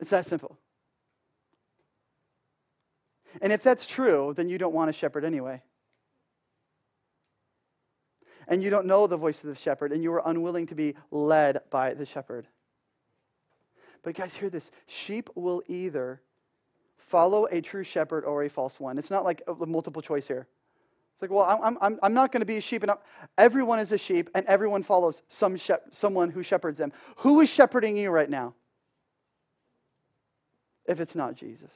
It's 0.00 0.10
that 0.10 0.26
simple. 0.26 0.58
And 3.40 3.52
if 3.52 3.62
that's 3.62 3.86
true, 3.86 4.34
then 4.36 4.48
you 4.48 4.58
don't 4.58 4.74
want 4.74 4.90
a 4.90 4.92
shepherd 4.92 5.24
anyway. 5.24 5.62
And 8.48 8.64
you 8.64 8.70
don't 8.70 8.86
know 8.86 9.06
the 9.06 9.16
voice 9.16 9.38
of 9.44 9.48
the 9.48 9.54
shepherd, 9.54 9.92
and 9.92 10.02
you 10.02 10.12
are 10.14 10.28
unwilling 10.28 10.66
to 10.66 10.74
be 10.74 10.96
led 11.12 11.60
by 11.70 11.94
the 11.94 12.04
shepherd. 12.04 12.48
But 14.02 14.16
guys, 14.16 14.34
hear 14.34 14.50
this 14.50 14.72
sheep 14.88 15.30
will 15.36 15.62
either 15.68 16.20
follow 16.98 17.46
a 17.48 17.60
true 17.60 17.84
shepherd 17.84 18.24
or 18.24 18.42
a 18.42 18.50
false 18.50 18.80
one. 18.80 18.98
It's 18.98 19.08
not 19.10 19.22
like 19.22 19.40
a 19.46 19.66
multiple 19.66 20.02
choice 20.02 20.26
here. 20.26 20.48
It's 21.14 21.22
like, 21.22 21.30
well, 21.30 21.44
I'm, 21.44 21.78
I'm, 21.80 21.98
I'm 22.02 22.12
not 22.12 22.32
going 22.32 22.40
to 22.40 22.46
be 22.46 22.56
a 22.56 22.60
sheep. 22.60 22.82
And 22.82 22.90
I'm, 22.90 22.98
everyone 23.38 23.78
is 23.78 23.92
a 23.92 23.98
sheep, 23.98 24.30
and 24.34 24.44
everyone 24.46 24.82
follows 24.82 25.22
some 25.28 25.56
shep, 25.56 25.86
someone 25.92 26.28
who 26.28 26.42
shepherds 26.42 26.76
them. 26.76 26.92
Who 27.18 27.40
is 27.40 27.48
shepherding 27.48 27.96
you 27.96 28.10
right 28.10 28.28
now? 28.28 28.54
If 30.86 30.98
it's 30.98 31.14
not 31.14 31.36
Jesus. 31.36 31.72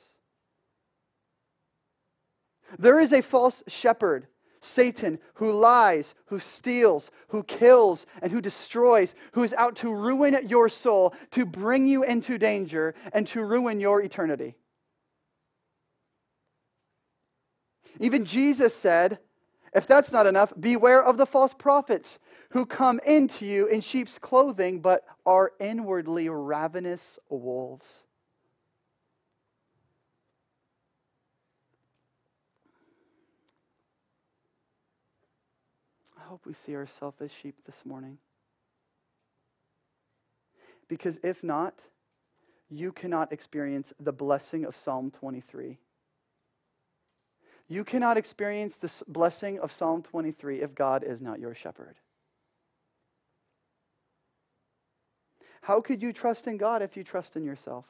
There 2.79 2.99
is 2.99 3.13
a 3.13 3.23
false 3.23 3.63
shepherd, 3.69 4.27
Satan, 4.61 5.21
who 5.35 5.53
lies, 5.53 6.15
who 6.27 6.41
steals, 6.41 7.11
who 7.29 7.45
kills, 7.45 8.07
and 8.21 8.33
who 8.33 8.41
destroys, 8.41 9.15
who 9.33 9.45
is 9.45 9.55
out 9.55 9.77
to 9.77 9.95
ruin 9.95 10.37
your 10.49 10.69
soul, 10.69 11.15
to 11.31 11.47
bring 11.47 11.87
you 11.87 12.03
into 12.03 12.39
danger, 12.39 12.95
and 13.13 13.27
to 13.29 13.45
ruin 13.45 13.79
your 13.79 14.03
eternity. 14.03 14.57
Even 18.01 18.25
Jesus 18.25 18.75
said, 18.75 19.21
if 19.75 19.87
that's 19.87 20.13
not 20.13 20.27
enough, 20.27 20.53
beware 20.59 21.03
of 21.03 21.17
the 21.17 21.27
false 21.27 21.55
prophets 21.55 22.19
who 22.51 22.65
come 22.65 23.01
into 23.07 23.45
you 23.45 23.67
in 23.67 23.81
sheep's 23.81 24.19
clothing, 24.19 24.81
but 24.81 25.05
are 25.27 25.53
inwardly 25.61 26.29
ravenous 26.29 27.19
wolves. 27.29 27.87
I 36.17 36.23
hope 36.23 36.47
we 36.47 36.55
see 36.55 36.75
ourselves 36.75 37.21
as 37.21 37.31
sheep 37.43 37.57
this 37.67 37.85
morning. 37.85 38.19
Because 40.89 41.19
if 41.23 41.45
not, 41.45 41.75
you 42.71 42.93
cannot 42.93 43.33
experience 43.33 43.93
the 44.01 44.13
blessing 44.13 44.65
of 44.65 44.75
Psalm 44.75 45.11
23. 45.11 45.79
You 47.69 47.85
cannot 47.85 48.17
experience 48.17 48.77
the 48.77 48.91
blessing 49.07 49.59
of 49.61 49.73
Psalm 49.73 50.03
23 50.03 50.63
if 50.63 50.75
God 50.75 51.05
is 51.05 51.21
not 51.21 51.39
your 51.39 51.55
shepherd. 51.55 51.97
How 55.61 55.83
could 55.83 56.01
you 56.01 56.15
trust 56.15 56.47
in 56.47 56.57
God 56.57 56.81
if 56.81 56.97
you 56.97 57.05
trust 57.05 57.37
in 57.37 57.45
yourself? 57.45 57.85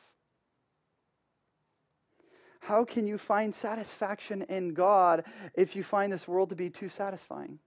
How 2.59 2.85
can 2.85 3.07
you 3.07 3.19
find 3.19 3.55
satisfaction 3.55 4.43
in 4.49 4.75
God 4.75 5.25
if 5.55 5.77
you 5.77 5.85
find 5.85 6.13
this 6.13 6.27
world 6.27 6.49
to 6.49 6.57
be 6.57 6.71
too 6.71 6.89
satisfying? 6.89 7.61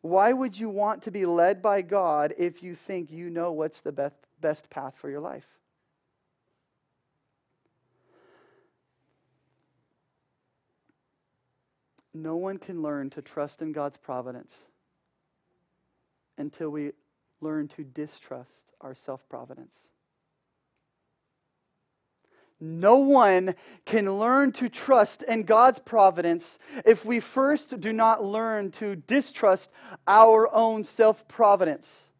Why 0.00 0.32
would 0.32 0.58
you 0.58 0.70
want 0.70 1.02
to 1.02 1.10
be 1.10 1.24
led 1.24 1.62
by 1.62 1.82
God 1.82 2.34
if 2.38 2.62
you 2.62 2.74
think 2.74 3.10
you 3.10 3.30
know 3.30 3.52
what's 3.52 3.80
the 3.82 3.92
best, 3.92 4.16
best 4.40 4.68
path 4.70 4.94
for 4.98 5.10
your 5.10 5.20
life? 5.20 5.46
No 12.14 12.36
one 12.36 12.58
can 12.58 12.80
learn 12.80 13.10
to 13.10 13.22
trust 13.22 13.60
in 13.60 13.72
God's 13.72 13.96
providence 13.96 14.52
until 16.38 16.70
we 16.70 16.92
learn 17.40 17.68
to 17.68 17.82
distrust 17.82 18.62
our 18.80 18.94
self 18.94 19.28
providence. 19.28 19.74
No 22.60 22.98
one 22.98 23.56
can 23.84 24.18
learn 24.18 24.52
to 24.52 24.68
trust 24.68 25.22
in 25.24 25.42
God's 25.42 25.80
providence 25.80 26.58
if 26.84 27.04
we 27.04 27.20
first 27.20 27.78
do 27.80 27.92
not 27.92 28.24
learn 28.24 28.70
to 28.72 28.96
distrust 28.96 29.70
our 30.06 30.52
own 30.54 30.84
self 30.84 31.26
providence. 31.26 32.10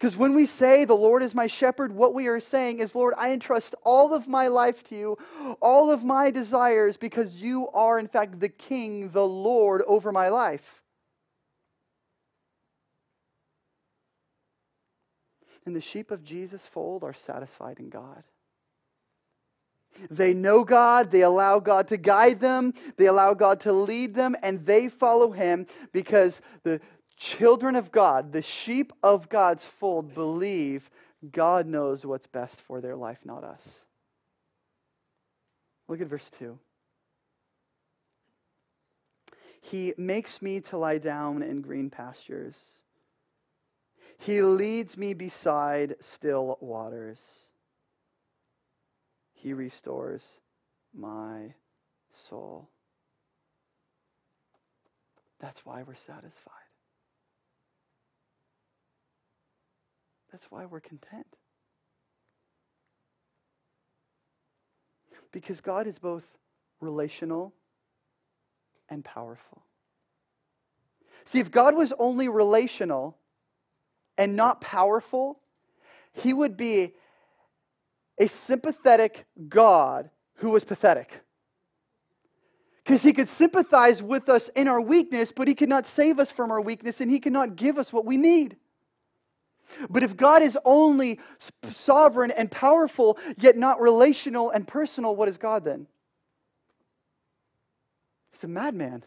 Because 0.00 0.16
when 0.16 0.32
we 0.32 0.46
say, 0.46 0.86
The 0.86 0.96
Lord 0.96 1.22
is 1.22 1.34
my 1.34 1.46
shepherd, 1.46 1.92
what 1.92 2.14
we 2.14 2.26
are 2.28 2.40
saying 2.40 2.78
is, 2.78 2.94
Lord, 2.94 3.12
I 3.18 3.32
entrust 3.32 3.74
all 3.84 4.14
of 4.14 4.26
my 4.26 4.48
life 4.48 4.82
to 4.84 4.96
you, 4.96 5.18
all 5.60 5.92
of 5.92 6.02
my 6.02 6.30
desires, 6.30 6.96
because 6.96 7.36
you 7.36 7.68
are, 7.68 7.98
in 7.98 8.08
fact, 8.08 8.40
the 8.40 8.48
King, 8.48 9.10
the 9.10 9.26
Lord 9.26 9.82
over 9.86 10.10
my 10.10 10.30
life. 10.30 10.82
And 15.66 15.76
the 15.76 15.82
sheep 15.82 16.10
of 16.10 16.24
Jesus' 16.24 16.66
fold 16.66 17.04
are 17.04 17.12
satisfied 17.12 17.78
in 17.78 17.90
God. 17.90 18.24
They 20.10 20.32
know 20.32 20.64
God, 20.64 21.10
they 21.10 21.22
allow 21.22 21.58
God 21.58 21.88
to 21.88 21.98
guide 21.98 22.40
them, 22.40 22.72
they 22.96 23.06
allow 23.06 23.34
God 23.34 23.60
to 23.60 23.72
lead 23.74 24.14
them, 24.14 24.34
and 24.42 24.64
they 24.64 24.88
follow 24.88 25.30
Him 25.30 25.66
because 25.92 26.40
the, 26.62 26.80
children 27.20 27.76
of 27.76 27.92
God, 27.92 28.32
the 28.32 28.42
sheep 28.42 28.92
of 29.02 29.28
God's 29.28 29.64
fold, 29.64 30.14
believe 30.14 30.90
God 31.30 31.66
knows 31.66 32.04
what's 32.04 32.26
best 32.26 32.60
for 32.62 32.80
their 32.80 32.96
life, 32.96 33.18
not 33.24 33.44
us. 33.44 33.68
Look 35.86 36.00
at 36.00 36.06
verse 36.06 36.30
2. 36.38 36.58
He 39.60 39.92
makes 39.98 40.40
me 40.40 40.60
to 40.62 40.78
lie 40.78 40.98
down 40.98 41.42
in 41.42 41.60
green 41.60 41.90
pastures. 41.90 42.56
He 44.18 44.40
leads 44.40 44.96
me 44.96 45.12
beside 45.12 45.96
still 46.00 46.56
waters. 46.60 47.20
He 49.34 49.52
restores 49.52 50.22
my 50.94 51.52
soul. 52.28 52.68
That's 55.38 55.64
why 55.66 55.82
we're 55.82 55.94
satisfied. 55.94 56.69
That's 60.30 60.44
why 60.50 60.66
we're 60.66 60.80
content. 60.80 61.26
Because 65.32 65.60
God 65.60 65.86
is 65.86 65.98
both 65.98 66.24
relational 66.80 67.52
and 68.88 69.04
powerful. 69.04 69.62
See, 71.24 71.38
if 71.38 71.50
God 71.50 71.76
was 71.76 71.92
only 71.98 72.28
relational 72.28 73.16
and 74.18 74.34
not 74.36 74.60
powerful, 74.60 75.38
he 76.12 76.32
would 76.32 76.56
be 76.56 76.94
a 78.18 78.28
sympathetic 78.28 79.26
God 79.48 80.10
who 80.36 80.50
was 80.50 80.64
pathetic. 80.64 81.20
Because 82.84 83.02
he 83.02 83.12
could 83.12 83.28
sympathize 83.28 84.02
with 84.02 84.28
us 84.28 84.48
in 84.56 84.66
our 84.66 84.80
weakness, 84.80 85.32
but 85.34 85.46
he 85.46 85.54
could 85.54 85.68
not 85.68 85.86
save 85.86 86.18
us 86.18 86.30
from 86.30 86.50
our 86.50 86.60
weakness 86.60 87.00
and 87.00 87.10
he 87.10 87.20
cannot 87.20 87.54
give 87.54 87.78
us 87.78 87.92
what 87.92 88.04
we 88.04 88.16
need. 88.16 88.56
But 89.88 90.02
if 90.02 90.16
God 90.16 90.42
is 90.42 90.58
only 90.64 91.20
sovereign 91.70 92.30
and 92.30 92.50
powerful, 92.50 93.18
yet 93.38 93.56
not 93.56 93.80
relational 93.80 94.50
and 94.50 94.66
personal, 94.66 95.14
what 95.16 95.28
is 95.28 95.38
God 95.38 95.64
then? 95.64 95.86
He's 98.32 98.44
a 98.44 98.48
madman. 98.48 99.04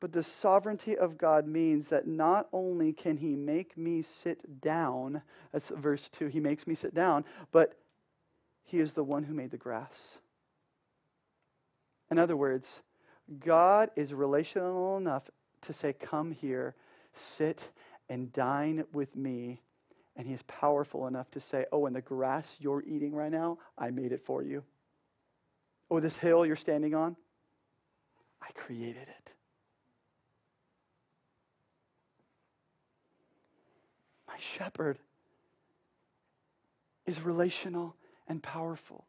But 0.00 0.12
the 0.12 0.24
sovereignty 0.24 0.98
of 0.98 1.16
God 1.16 1.46
means 1.46 1.86
that 1.86 2.08
not 2.08 2.48
only 2.52 2.92
can 2.92 3.16
He 3.16 3.36
make 3.36 3.76
me 3.76 4.02
sit 4.02 4.60
down, 4.60 5.22
that's 5.52 5.68
verse 5.68 6.08
2, 6.12 6.26
He 6.26 6.40
makes 6.40 6.66
me 6.66 6.74
sit 6.74 6.92
down, 6.92 7.24
but 7.52 7.78
He 8.64 8.80
is 8.80 8.94
the 8.94 9.04
one 9.04 9.22
who 9.22 9.32
made 9.32 9.52
the 9.52 9.56
grass. 9.56 10.18
In 12.10 12.18
other 12.18 12.36
words, 12.36 12.66
God 13.38 13.90
is 13.94 14.12
relational 14.12 14.96
enough 14.96 15.30
to 15.62 15.72
say, 15.72 15.92
Come 15.92 16.32
here, 16.32 16.74
sit 17.14 17.70
and 18.08 18.32
dine 18.32 18.84
with 18.92 19.14
me. 19.16 19.60
And 20.16 20.26
he's 20.26 20.42
powerful 20.42 21.06
enough 21.06 21.30
to 21.32 21.40
say, 21.40 21.64
Oh, 21.72 21.86
and 21.86 21.96
the 21.96 22.00
grass 22.00 22.46
you're 22.58 22.82
eating 22.82 23.14
right 23.14 23.32
now, 23.32 23.58
I 23.78 23.90
made 23.90 24.12
it 24.12 24.24
for 24.24 24.42
you. 24.42 24.62
Oh, 25.90 26.00
this 26.00 26.16
hill 26.16 26.44
you're 26.46 26.56
standing 26.56 26.94
on, 26.94 27.16
I 28.42 28.50
created 28.52 29.08
it. 29.08 29.30
My 34.26 34.38
shepherd 34.56 34.98
is 37.06 37.20
relational 37.20 37.94
and 38.28 38.42
powerful. 38.42 39.04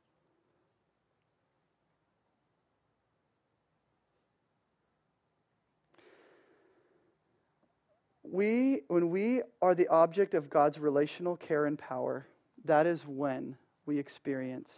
We, 8.34 8.82
when 8.88 9.12
we 9.12 9.44
are 9.62 9.76
the 9.76 9.88
object 9.90 10.34
of 10.34 10.50
God's 10.50 10.80
relational 10.80 11.38
care 11.38 11.68
and 11.68 11.78
power, 11.78 12.26
that 12.66 12.88
is 12.88 13.06
when 13.06 13.56
we 13.86 14.00
experience 14.00 14.72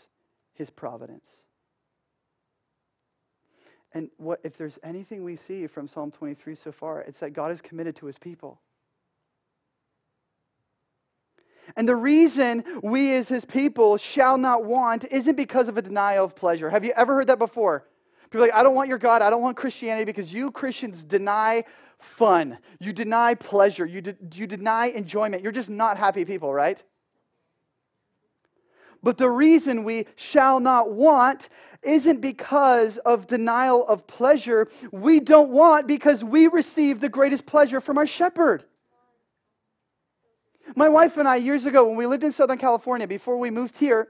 His 0.55 0.69
providence. 0.69 1.29
And 3.93 4.09
what, 4.17 4.41
if 4.43 4.57
there's 4.57 4.77
anything 4.83 5.23
we 5.23 5.37
see 5.37 5.67
from 5.67 5.87
Psalm 5.87 6.11
23 6.11 6.53
so 6.55 6.73
far, 6.73 6.99
it's 7.03 7.19
that 7.19 7.29
God 7.29 7.53
is 7.53 7.61
committed 7.61 7.95
to 7.95 8.07
His 8.07 8.19
people. 8.19 8.59
And 11.77 11.87
the 11.87 11.95
reason 11.95 12.65
we 12.83 13.13
as 13.13 13.29
His 13.29 13.45
people 13.45 13.95
shall 13.95 14.37
not 14.37 14.65
want 14.65 15.05
isn't 15.09 15.37
because 15.37 15.69
of 15.69 15.77
a 15.77 15.81
denial 15.81 16.25
of 16.25 16.35
pleasure. 16.35 16.69
Have 16.69 16.83
you 16.83 16.91
ever 16.93 17.15
heard 17.15 17.27
that 17.27 17.39
before? 17.39 17.87
People 18.29 18.43
are 18.43 18.47
like, 18.47 18.55
I 18.55 18.63
don't 18.63 18.75
want 18.75 18.89
your 18.89 18.97
God, 18.97 19.21
I 19.21 19.29
don't 19.29 19.41
want 19.41 19.57
Christianity 19.57 20.05
because 20.05 20.33
you 20.33 20.51
Christians 20.51 21.03
deny 21.03 21.63
fun. 21.99 22.57
You 22.79 22.93
deny 22.93 23.35
pleasure. 23.35 23.85
You, 23.85 24.01
de- 24.01 24.15
you 24.33 24.47
deny 24.47 24.87
enjoyment. 24.87 25.43
You're 25.43 25.51
just 25.51 25.69
not 25.69 25.97
happy 25.97 26.25
people, 26.25 26.53
right? 26.53 26.81
But 29.03 29.17
the 29.17 29.29
reason 29.29 29.83
we 29.83 30.07
shall 30.15 30.59
not 30.59 30.91
want 30.91 31.49
isn't 31.83 32.21
because 32.21 32.97
of 32.97 33.27
denial 33.27 33.85
of 33.87 34.07
pleasure. 34.07 34.67
We 34.91 35.19
don't 35.19 35.51
want 35.51 35.85
because 35.85 36.23
we 36.23 36.47
receive 36.47 36.99
the 36.99 37.09
greatest 37.09 37.45
pleasure 37.45 37.79
from 37.79 37.97
our 37.99 38.07
shepherd. 38.07 38.65
My 40.75 40.89
wife 40.89 41.17
and 41.17 41.27
I, 41.27 41.35
years 41.35 41.67
ago, 41.67 41.85
when 41.85 41.95
we 41.95 42.07
lived 42.07 42.23
in 42.23 42.31
Southern 42.31 42.57
California, 42.57 43.07
before 43.07 43.37
we 43.37 43.51
moved 43.51 43.77
here, 43.77 44.07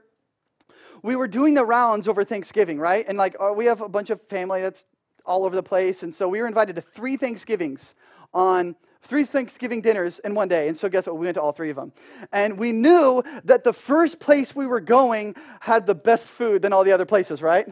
we 1.02 1.16
were 1.16 1.28
doing 1.28 1.54
the 1.54 1.64
rounds 1.64 2.08
over 2.08 2.24
Thanksgiving, 2.24 2.78
right? 2.78 3.04
And 3.08 3.16
like, 3.18 3.36
uh, 3.40 3.52
we 3.52 3.66
have 3.66 3.80
a 3.80 3.88
bunch 3.88 4.10
of 4.10 4.20
family 4.28 4.62
that's 4.62 4.84
all 5.24 5.44
over 5.44 5.54
the 5.54 5.62
place. 5.62 6.02
And 6.02 6.14
so 6.14 6.28
we 6.28 6.40
were 6.40 6.46
invited 6.46 6.76
to 6.76 6.82
three 6.82 7.16
Thanksgivings 7.16 7.94
on 8.32 8.76
three 9.02 9.24
Thanksgiving 9.24 9.80
dinners 9.80 10.18
in 10.20 10.34
one 10.34 10.48
day. 10.48 10.68
And 10.68 10.76
so, 10.76 10.88
guess 10.88 11.06
what? 11.06 11.18
We 11.18 11.26
went 11.26 11.36
to 11.36 11.42
all 11.42 11.52
three 11.52 11.70
of 11.70 11.76
them. 11.76 11.92
And 12.32 12.58
we 12.58 12.72
knew 12.72 13.22
that 13.44 13.64
the 13.64 13.72
first 13.72 14.18
place 14.20 14.54
we 14.54 14.66
were 14.66 14.80
going 14.80 15.36
had 15.60 15.86
the 15.86 15.94
best 15.94 16.26
food 16.26 16.62
than 16.62 16.72
all 16.72 16.84
the 16.84 16.92
other 16.92 17.06
places, 17.06 17.42
right? 17.42 17.66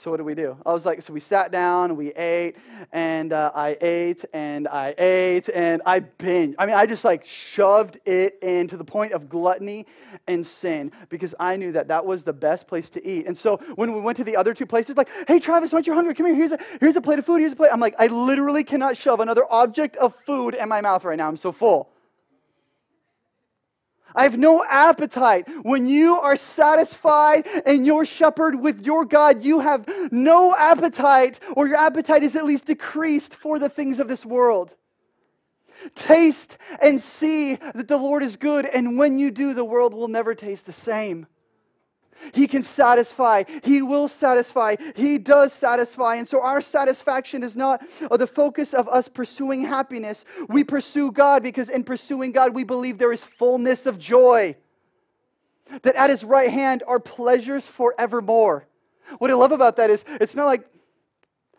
So 0.00 0.12
what 0.12 0.18
did 0.18 0.26
we 0.26 0.36
do? 0.36 0.56
I 0.64 0.72
was 0.72 0.86
like, 0.86 1.02
so 1.02 1.12
we 1.12 1.18
sat 1.18 1.50
down, 1.50 1.96
we 1.96 2.12
ate, 2.12 2.54
and 2.92 3.32
uh, 3.32 3.50
I 3.52 3.76
ate, 3.80 4.24
and 4.32 4.68
I 4.68 4.94
ate, 4.96 5.48
and 5.48 5.82
I 5.84 5.98
binged. 5.98 6.54
I 6.56 6.66
mean, 6.66 6.76
I 6.76 6.86
just 6.86 7.02
like 7.02 7.26
shoved 7.26 7.98
it 8.04 8.38
in 8.40 8.68
to 8.68 8.76
the 8.76 8.84
point 8.84 9.10
of 9.10 9.28
gluttony 9.28 9.86
and 10.28 10.46
sin 10.46 10.92
because 11.08 11.34
I 11.40 11.56
knew 11.56 11.72
that 11.72 11.88
that 11.88 12.06
was 12.06 12.22
the 12.22 12.32
best 12.32 12.68
place 12.68 12.90
to 12.90 13.04
eat. 13.04 13.26
And 13.26 13.36
so 13.36 13.56
when 13.74 13.92
we 13.92 14.00
went 14.00 14.16
to 14.18 14.24
the 14.24 14.36
other 14.36 14.54
two 14.54 14.66
places, 14.66 14.96
like, 14.96 15.08
hey, 15.26 15.40
Travis, 15.40 15.74
aren't 15.74 15.88
you 15.88 15.94
hungry? 15.94 16.14
Come 16.14 16.26
here. 16.26 16.36
Here's 16.36 16.52
a 16.52 16.58
here's 16.78 16.94
a 16.94 17.00
plate 17.00 17.18
of 17.18 17.26
food. 17.26 17.40
Here's 17.40 17.52
a 17.52 17.56
plate. 17.56 17.70
I'm 17.72 17.80
like, 17.80 17.96
I 17.98 18.06
literally 18.06 18.62
cannot 18.62 18.96
shove 18.96 19.18
another 19.18 19.44
object 19.50 19.96
of 19.96 20.14
food 20.24 20.54
in 20.54 20.68
my 20.68 20.80
mouth 20.80 21.04
right 21.04 21.18
now. 21.18 21.26
I'm 21.26 21.36
so 21.36 21.50
full. 21.50 21.90
I 24.18 24.24
have 24.24 24.36
no 24.36 24.64
appetite. 24.68 25.46
When 25.62 25.86
you 25.86 26.18
are 26.18 26.36
satisfied 26.36 27.46
and 27.64 27.86
your 27.86 28.04
shepherd 28.04 28.60
with 28.60 28.84
your 28.84 29.04
God, 29.04 29.44
you 29.44 29.60
have 29.60 29.88
no 30.10 30.56
appetite, 30.56 31.38
or 31.54 31.68
your 31.68 31.76
appetite 31.76 32.24
is 32.24 32.34
at 32.34 32.44
least 32.44 32.66
decreased 32.66 33.36
for 33.36 33.60
the 33.60 33.68
things 33.68 34.00
of 34.00 34.08
this 34.08 34.26
world. 34.26 34.74
Taste 35.94 36.56
and 36.82 37.00
see 37.00 37.54
that 37.54 37.86
the 37.86 37.96
Lord 37.96 38.24
is 38.24 38.36
good, 38.36 38.66
and 38.66 38.98
when 38.98 39.18
you 39.18 39.30
do, 39.30 39.54
the 39.54 39.64
world 39.64 39.94
will 39.94 40.08
never 40.08 40.34
taste 40.34 40.66
the 40.66 40.72
same. 40.72 41.28
He 42.32 42.46
can 42.46 42.62
satisfy. 42.62 43.44
He 43.62 43.82
will 43.82 44.08
satisfy. 44.08 44.76
He 44.94 45.18
does 45.18 45.52
satisfy. 45.52 46.16
And 46.16 46.28
so 46.28 46.42
our 46.42 46.60
satisfaction 46.60 47.42
is 47.42 47.56
not 47.56 47.82
uh, 48.10 48.16
the 48.16 48.26
focus 48.26 48.74
of 48.74 48.88
us 48.88 49.08
pursuing 49.08 49.64
happiness. 49.64 50.24
We 50.48 50.64
pursue 50.64 51.12
God 51.12 51.42
because 51.42 51.68
in 51.68 51.84
pursuing 51.84 52.32
God, 52.32 52.54
we 52.54 52.64
believe 52.64 52.98
there 52.98 53.12
is 53.12 53.24
fullness 53.24 53.86
of 53.86 53.98
joy. 53.98 54.56
That 55.82 55.96
at 55.96 56.10
His 56.10 56.24
right 56.24 56.50
hand 56.50 56.82
are 56.86 56.98
pleasures 57.00 57.66
forevermore. 57.66 58.66
What 59.18 59.30
I 59.30 59.34
love 59.34 59.52
about 59.52 59.76
that 59.76 59.90
is 59.90 60.04
it's 60.20 60.34
not 60.34 60.46
like 60.46 60.66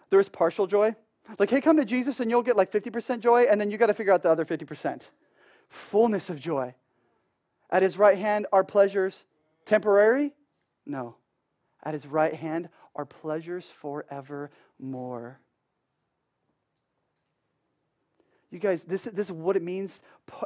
there 0.09 0.19
is 0.19 0.29
partial 0.29 0.67
joy. 0.67 0.95
Like, 1.37 1.51
hey, 1.51 1.61
come 1.61 1.77
to 1.77 1.85
Jesus 1.85 2.19
and 2.19 2.29
you'll 2.29 2.41
get 2.41 2.57
like 2.57 2.71
50% 2.71 3.19
joy, 3.19 3.43
and 3.43 3.61
then 3.61 3.69
you 3.69 3.77
got 3.77 3.87
to 3.87 3.93
figure 3.93 4.11
out 4.11 4.23
the 4.23 4.31
other 4.31 4.45
50%. 4.45 5.01
Fullness 5.69 6.29
of 6.31 6.39
joy. 6.39 6.73
At 7.69 7.83
His 7.83 7.97
right 7.97 8.17
hand 8.17 8.47
are 8.51 8.63
pleasures 8.63 9.25
temporary 9.65 10.33
no. 10.89 11.15
At 11.83 11.93
his 11.93 12.05
right 12.05 12.33
hand 12.33 12.69
are 12.95 13.05
pleasures 13.05 13.65
forevermore. 13.81 15.39
You 18.51 18.57
guys, 18.57 18.83
this, 18.83 19.03
this 19.03 19.27
is 19.27 19.31
what 19.31 19.55
it 19.55 19.61
means 19.61 19.99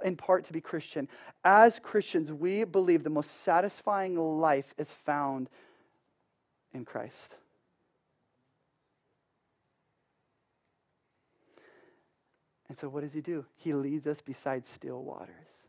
in 0.04 0.18
part 0.18 0.46
to 0.46 0.54
be 0.54 0.60
Christian. 0.60 1.08
As 1.46 1.80
Christians, 1.80 2.32
we 2.32 2.66
believe 2.66 3.04
the 3.04 3.10
most 3.10 3.44
satisfying 3.44 4.18
life 4.18 4.74
is 4.78 4.90
found 5.06 5.50
in 6.74 6.84
Christ. 6.84 7.36
And 12.68 12.78
so, 12.78 12.90
what 12.90 13.04
does 13.04 13.14
he 13.14 13.22
do? 13.22 13.46
He 13.56 13.74
leads 13.74 14.06
us 14.08 14.20
beside 14.22 14.66
still 14.66 15.02
waters. 15.02 15.63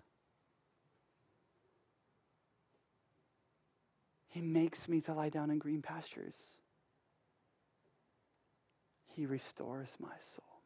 He 4.34 4.40
makes 4.40 4.88
me 4.88 5.00
to 5.02 5.14
lie 5.14 5.28
down 5.28 5.52
in 5.52 5.58
green 5.58 5.80
pastures. 5.80 6.34
He 9.06 9.26
restores 9.26 9.90
my 10.00 10.08
soul. 10.34 10.60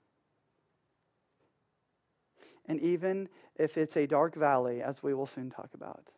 And 2.65 2.81
even 2.81 3.29
if 3.57 3.77
it's 3.77 3.95
a 3.99 4.07
dark 4.07 4.35
valley, 4.35 4.81
as 4.81 5.03
we 5.03 5.13
will 5.13 5.27
soon 5.27 5.51
talk 5.51 5.69
about, 5.75 6.09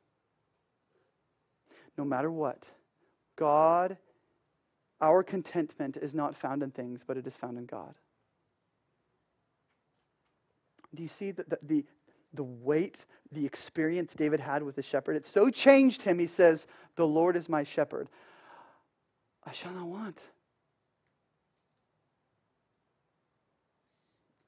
no 1.98 2.04
matter 2.04 2.30
what, 2.30 2.62
God, 3.34 3.96
our 5.00 5.24
contentment 5.24 5.96
is 5.96 6.14
not 6.14 6.36
found 6.36 6.62
in 6.62 6.70
things, 6.70 7.00
but 7.04 7.16
it 7.16 7.26
is 7.26 7.34
found 7.34 7.58
in 7.58 7.66
God. 7.66 7.96
Do 10.94 11.02
you 11.02 11.08
see 11.08 11.32
the, 11.32 11.44
the, 11.48 11.58
the, 11.62 11.84
the 12.34 12.44
weight, 12.44 12.96
the 13.32 13.44
experience 13.44 14.12
David 14.14 14.40
had 14.40 14.62
with 14.62 14.76
the 14.76 14.82
shepherd. 14.82 15.16
It 15.16 15.26
so 15.26 15.50
changed 15.50 16.02
him, 16.02 16.18
he 16.18 16.26
says, 16.26 16.66
The 16.96 17.06
Lord 17.06 17.36
is 17.36 17.48
my 17.48 17.64
shepherd. 17.64 18.08
I 19.44 19.52
shall 19.52 19.72
not 19.72 19.86
want. 19.86 20.18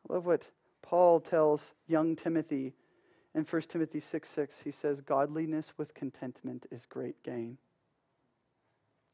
I 0.09 0.15
love 0.15 0.27
what 0.27 0.43
Paul 0.83 1.21
tells 1.21 1.73
young 1.87 2.17
Timothy 2.17 2.75
in 3.35 3.45
1 3.45 3.63
Timothy 3.63 4.01
6 4.01 4.29
6. 4.29 4.61
He 4.63 4.71
says, 4.71 5.01
Godliness 5.01 5.73
with 5.77 5.95
contentment 5.95 6.67
is 6.71 6.87
great 6.87 7.21
gain. 7.23 7.57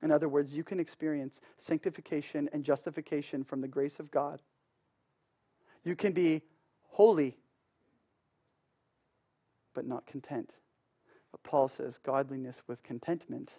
In 0.02 0.12
other 0.12 0.28
words, 0.28 0.52
you 0.52 0.62
can 0.62 0.78
experience 0.78 1.40
sanctification 1.58 2.48
and 2.52 2.64
justification 2.64 3.44
from 3.44 3.60
the 3.60 3.68
grace 3.68 3.98
of 3.98 4.10
God. 4.10 4.40
You 5.84 5.96
can 5.96 6.12
be 6.12 6.42
holy 6.82 7.36
but 9.74 9.86
not 9.86 10.06
content. 10.06 10.50
But 11.32 11.42
Paul 11.42 11.68
says 11.68 11.98
godliness 12.04 12.62
with 12.66 12.82
contentment 12.82 13.50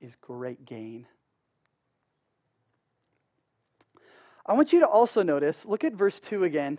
is 0.00 0.16
great 0.20 0.64
gain. 0.64 1.06
I 4.46 4.54
want 4.54 4.72
you 4.72 4.80
to 4.80 4.88
also 4.88 5.22
notice, 5.22 5.66
look 5.66 5.84
at 5.84 5.92
verse 5.92 6.20
2 6.20 6.44
again. 6.44 6.78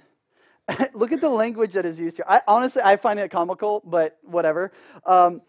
look 0.94 1.12
at 1.12 1.22
the 1.22 1.30
language 1.30 1.74
that 1.74 1.86
is 1.86 2.00
used 2.00 2.18
here. 2.18 2.26
I, 2.28 2.42
honestly, 2.48 2.82
I 2.84 2.98
find 2.98 3.20
it 3.20 3.30
comical, 3.30 3.82
but 3.86 4.18
whatever. 4.24 4.72
Um, 5.06 5.42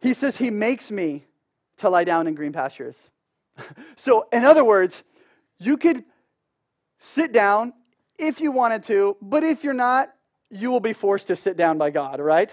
he 0.00 0.14
says, 0.14 0.36
He 0.36 0.50
makes 0.50 0.90
me 0.90 1.24
to 1.78 1.90
lie 1.90 2.04
down 2.04 2.26
in 2.26 2.34
green 2.34 2.52
pastures. 2.52 2.98
so, 3.96 4.26
in 4.32 4.44
other 4.44 4.64
words, 4.64 5.02
you 5.58 5.76
could 5.76 6.04
sit 6.98 7.32
down 7.32 7.72
if 8.18 8.40
you 8.40 8.52
wanted 8.52 8.84
to, 8.84 9.16
but 9.20 9.44
if 9.44 9.64
you're 9.64 9.74
not, 9.74 10.12
you 10.52 10.70
will 10.70 10.80
be 10.80 10.92
forced 10.92 11.28
to 11.28 11.36
sit 11.36 11.56
down 11.56 11.78
by 11.78 11.90
God, 11.90 12.20
right? 12.20 12.50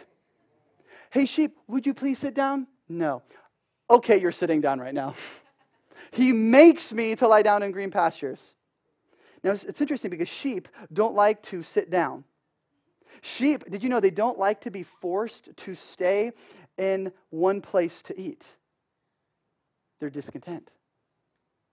Hey, 1.11 1.25
sheep, 1.25 1.57
would 1.67 1.85
you 1.85 1.93
please 1.93 2.17
sit 2.17 2.33
down? 2.33 2.65
No. 2.87 3.21
Okay, 3.89 4.21
you're 4.21 4.31
sitting 4.31 4.61
down 4.61 4.79
right 4.79 4.93
now. 4.93 5.15
he 6.11 6.31
makes 6.31 6.93
me 6.93 7.15
to 7.15 7.27
lie 7.27 7.41
down 7.41 7.61
in 7.61 7.71
green 7.71 7.91
pastures. 7.91 8.55
Now, 9.43 9.51
it's 9.51 9.81
interesting 9.81 10.11
because 10.11 10.29
sheep 10.29 10.69
don't 10.93 11.13
like 11.13 11.43
to 11.43 11.61
sit 11.61 11.89
down. 11.89 12.23
Sheep, 13.21 13.69
did 13.69 13.83
you 13.83 13.89
know 13.89 13.99
they 13.99 14.11
don't 14.11 14.39
like 14.39 14.61
to 14.61 14.71
be 14.71 14.83
forced 14.83 15.49
to 15.57 15.75
stay 15.75 16.31
in 16.77 17.11
one 17.31 17.59
place 17.59 18.01
to 18.03 18.19
eat? 18.19 18.45
They're 19.99 20.09
discontent. 20.09 20.69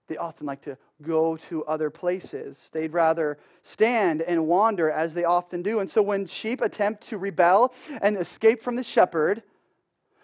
They 0.07 0.17
often 0.17 0.45
like 0.45 0.61
to 0.61 0.77
go 1.01 1.37
to 1.49 1.65
other 1.65 1.89
places. 1.89 2.69
They'd 2.71 2.93
rather 2.93 3.37
stand 3.63 4.21
and 4.21 4.47
wander 4.47 4.89
as 4.89 5.13
they 5.13 5.25
often 5.25 5.61
do. 5.61 5.79
And 5.79 5.89
so 5.89 6.01
when 6.01 6.25
sheep 6.25 6.61
attempt 6.61 7.07
to 7.09 7.17
rebel 7.17 7.73
and 8.01 8.17
escape 8.17 8.61
from 8.61 8.75
the 8.75 8.83
shepherd, 8.83 9.43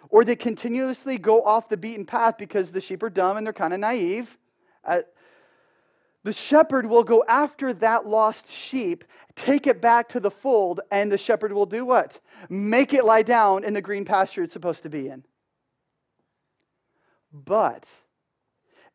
or 0.09 0.23
they 0.23 0.35
continuously 0.35 1.17
go 1.17 1.43
off 1.43 1.69
the 1.69 1.77
beaten 1.77 2.05
path 2.05 2.37
because 2.37 2.71
the 2.71 2.81
sheep 2.81 3.03
are 3.03 3.09
dumb 3.09 3.37
and 3.37 3.45
they're 3.45 3.53
kind 3.53 3.73
of 3.73 3.79
naive, 3.79 4.37
uh, 4.85 5.01
the 6.23 6.33
shepherd 6.33 6.85
will 6.85 7.03
go 7.03 7.23
after 7.27 7.73
that 7.73 8.07
lost 8.07 8.49
sheep, 8.49 9.03
take 9.35 9.67
it 9.67 9.81
back 9.81 10.07
to 10.09 10.21
the 10.21 10.31
fold, 10.31 10.79
and 10.89 11.11
the 11.11 11.17
shepherd 11.17 11.51
will 11.51 11.65
do 11.65 11.83
what? 11.83 12.19
Make 12.49 12.93
it 12.93 13.03
lie 13.03 13.23
down 13.23 13.65
in 13.65 13.73
the 13.73 13.81
green 13.81 14.05
pasture 14.05 14.43
it's 14.43 14.53
supposed 14.53 14.83
to 14.83 14.89
be 14.89 15.09
in. 15.09 15.25
But 17.33 17.85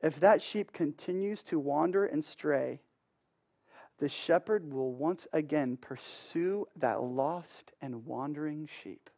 if 0.02 0.20
that 0.20 0.42
sheep 0.42 0.72
continues 0.72 1.42
to 1.44 1.58
wander 1.58 2.06
and 2.06 2.24
stray, 2.24 2.80
the 3.98 4.08
shepherd 4.08 4.72
will 4.72 4.92
once 4.92 5.26
again 5.32 5.76
pursue 5.76 6.66
that 6.76 7.02
lost 7.02 7.72
and 7.82 8.06
wandering 8.06 8.68
sheep. 8.82 9.10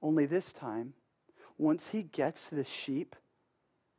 Only 0.00 0.26
this 0.26 0.52
time, 0.52 0.94
once 1.58 1.88
he 1.88 2.04
gets 2.04 2.48
the 2.48 2.64
sheep 2.64 3.16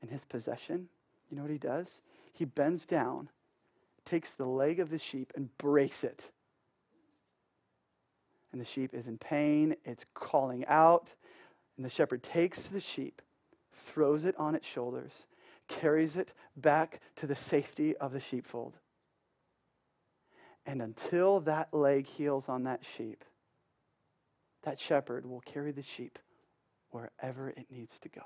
in 0.01 0.07
his 0.07 0.23
possession, 0.25 0.87
you 1.29 1.37
know 1.37 1.43
what 1.43 1.51
he 1.51 1.57
does? 1.57 2.01
He 2.33 2.45
bends 2.45 2.85
down, 2.85 3.29
takes 4.05 4.31
the 4.33 4.45
leg 4.45 4.79
of 4.79 4.89
the 4.89 4.97
sheep, 4.97 5.33
and 5.35 5.55
breaks 5.57 6.03
it. 6.03 6.23
And 8.51 8.59
the 8.59 8.65
sheep 8.65 8.93
is 8.93 9.07
in 9.07 9.17
pain, 9.17 9.75
it's 9.85 10.05
calling 10.13 10.65
out. 10.67 11.07
And 11.77 11.85
the 11.85 11.89
shepherd 11.89 12.23
takes 12.23 12.63
the 12.63 12.81
sheep, 12.81 13.21
throws 13.87 14.25
it 14.25 14.35
on 14.37 14.55
its 14.55 14.67
shoulders, 14.67 15.11
carries 15.67 16.15
it 16.15 16.29
back 16.55 17.01
to 17.17 17.27
the 17.27 17.35
safety 17.35 17.95
of 17.97 18.11
the 18.11 18.19
sheepfold. 18.19 18.73
And 20.65 20.81
until 20.81 21.39
that 21.41 21.73
leg 21.73 22.05
heals 22.05 22.47
on 22.47 22.63
that 22.63 22.81
sheep, 22.97 23.23
that 24.63 24.79
shepherd 24.79 25.25
will 25.25 25.41
carry 25.41 25.71
the 25.71 25.81
sheep 25.81 26.19
wherever 26.91 27.49
it 27.49 27.65
needs 27.71 27.97
to 27.99 28.09
go. 28.09 28.21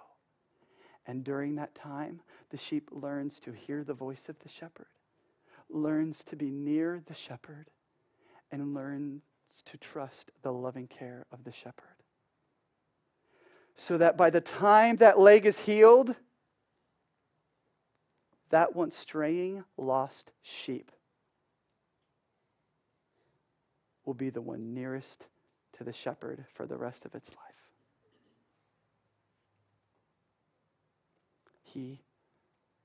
And 1.07 1.23
during 1.23 1.55
that 1.55 1.75
time, 1.75 2.19
the 2.49 2.57
sheep 2.57 2.89
learns 2.91 3.39
to 3.41 3.51
hear 3.51 3.83
the 3.83 3.93
voice 3.93 4.27
of 4.27 4.37
the 4.39 4.49
shepherd, 4.49 4.87
learns 5.69 6.23
to 6.25 6.35
be 6.35 6.49
near 6.49 7.01
the 7.05 7.13
shepherd, 7.13 7.69
and 8.51 8.73
learns 8.73 9.21
to 9.65 9.77
trust 9.77 10.31
the 10.41 10.51
loving 10.51 10.87
care 10.87 11.25
of 11.31 11.43
the 11.43 11.51
shepherd. 11.51 11.94
So 13.75 13.97
that 13.97 14.17
by 14.17 14.29
the 14.29 14.41
time 14.41 14.97
that 14.97 15.19
leg 15.19 15.45
is 15.45 15.57
healed, 15.57 16.15
that 18.49 18.75
once 18.75 18.95
straying, 18.95 19.63
lost 19.77 20.31
sheep 20.41 20.91
will 24.05 24.13
be 24.13 24.29
the 24.29 24.41
one 24.41 24.73
nearest 24.73 25.25
to 25.77 25.83
the 25.83 25.91
shepherd 25.91 26.45
for 26.53 26.65
the 26.65 26.77
rest 26.77 27.05
of 27.05 27.15
its 27.15 27.27
life. 27.29 27.37
He 31.63 31.99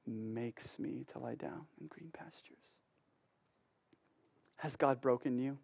makes 0.07 0.78
me 0.78 1.05
to 1.12 1.18
lie 1.20 1.36
down 1.36 1.66
in 1.80 1.86
green 1.86 2.11
pastures. 2.12 2.57
Has 4.57 4.74
God 4.76 5.01
broken 5.01 5.38
you? 5.38 5.57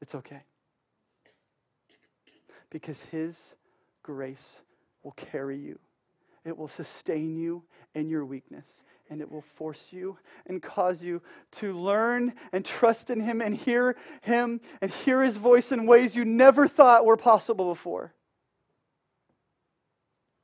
It's 0.00 0.14
okay. 0.14 0.42
Because 2.70 3.00
His 3.10 3.36
grace 4.02 4.58
will 5.02 5.12
carry 5.12 5.58
you, 5.58 5.78
it 6.44 6.56
will 6.56 6.68
sustain 6.68 7.36
you 7.36 7.62
in 7.94 8.08
your 8.08 8.24
weakness, 8.24 8.66
and 9.08 9.20
it 9.20 9.30
will 9.30 9.44
force 9.54 9.88
you 9.92 10.18
and 10.46 10.62
cause 10.62 11.02
you 11.02 11.22
to 11.52 11.72
learn 11.72 12.34
and 12.52 12.64
trust 12.64 13.10
in 13.10 13.20
Him 13.20 13.40
and 13.40 13.54
hear 13.54 13.96
Him 14.22 14.60
and 14.80 14.90
hear 14.90 15.22
His 15.22 15.36
voice 15.36 15.72
in 15.72 15.86
ways 15.86 16.16
you 16.16 16.24
never 16.24 16.66
thought 16.66 17.06
were 17.06 17.16
possible 17.16 17.72
before. 17.72 18.12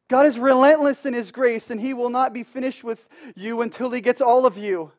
God 0.09 0.27
is 0.27 0.39
relentless 0.39 1.07
in 1.07 1.15
His 1.15 1.31
grace, 1.31 1.71
and 1.71 1.81
He 1.81 1.95
will 1.95 2.11
not 2.11 2.33
be 2.33 2.45
finished 2.45 2.85
with 2.85 3.09
you 3.35 3.63
until 3.63 3.91
He 3.91 4.01
gets 4.01 4.21
all 4.21 4.47
of 4.47 4.59
you. 4.59 4.93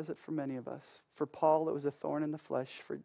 Does 0.00 0.08
it 0.08 0.16
for 0.24 0.32
many 0.32 0.56
of 0.56 0.66
us. 0.66 0.82
For 1.14 1.26
Paul, 1.26 1.68
it 1.68 1.74
was 1.74 1.84
a 1.84 1.90
thorn 1.90 2.22
in 2.22 2.32
the 2.32 2.38
flesh. 2.38 2.70
For 2.86 2.98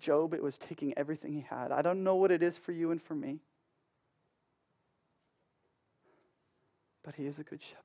Job, 0.00 0.34
it 0.34 0.42
was 0.42 0.58
taking 0.58 0.92
everything 0.96 1.32
he 1.32 1.46
had. 1.48 1.70
I 1.70 1.82
don't 1.82 2.02
know 2.02 2.16
what 2.16 2.32
it 2.32 2.42
is 2.42 2.58
for 2.58 2.72
you 2.72 2.90
and 2.90 3.00
for 3.00 3.14
me. 3.14 3.38
But 7.04 7.14
he 7.14 7.26
is 7.26 7.38
a 7.38 7.44
good 7.44 7.62
shepherd. 7.62 7.84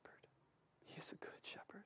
He 0.85 0.99
is 0.99 1.05
a 1.11 1.15
good 1.23 1.29
shepherd. 1.43 1.83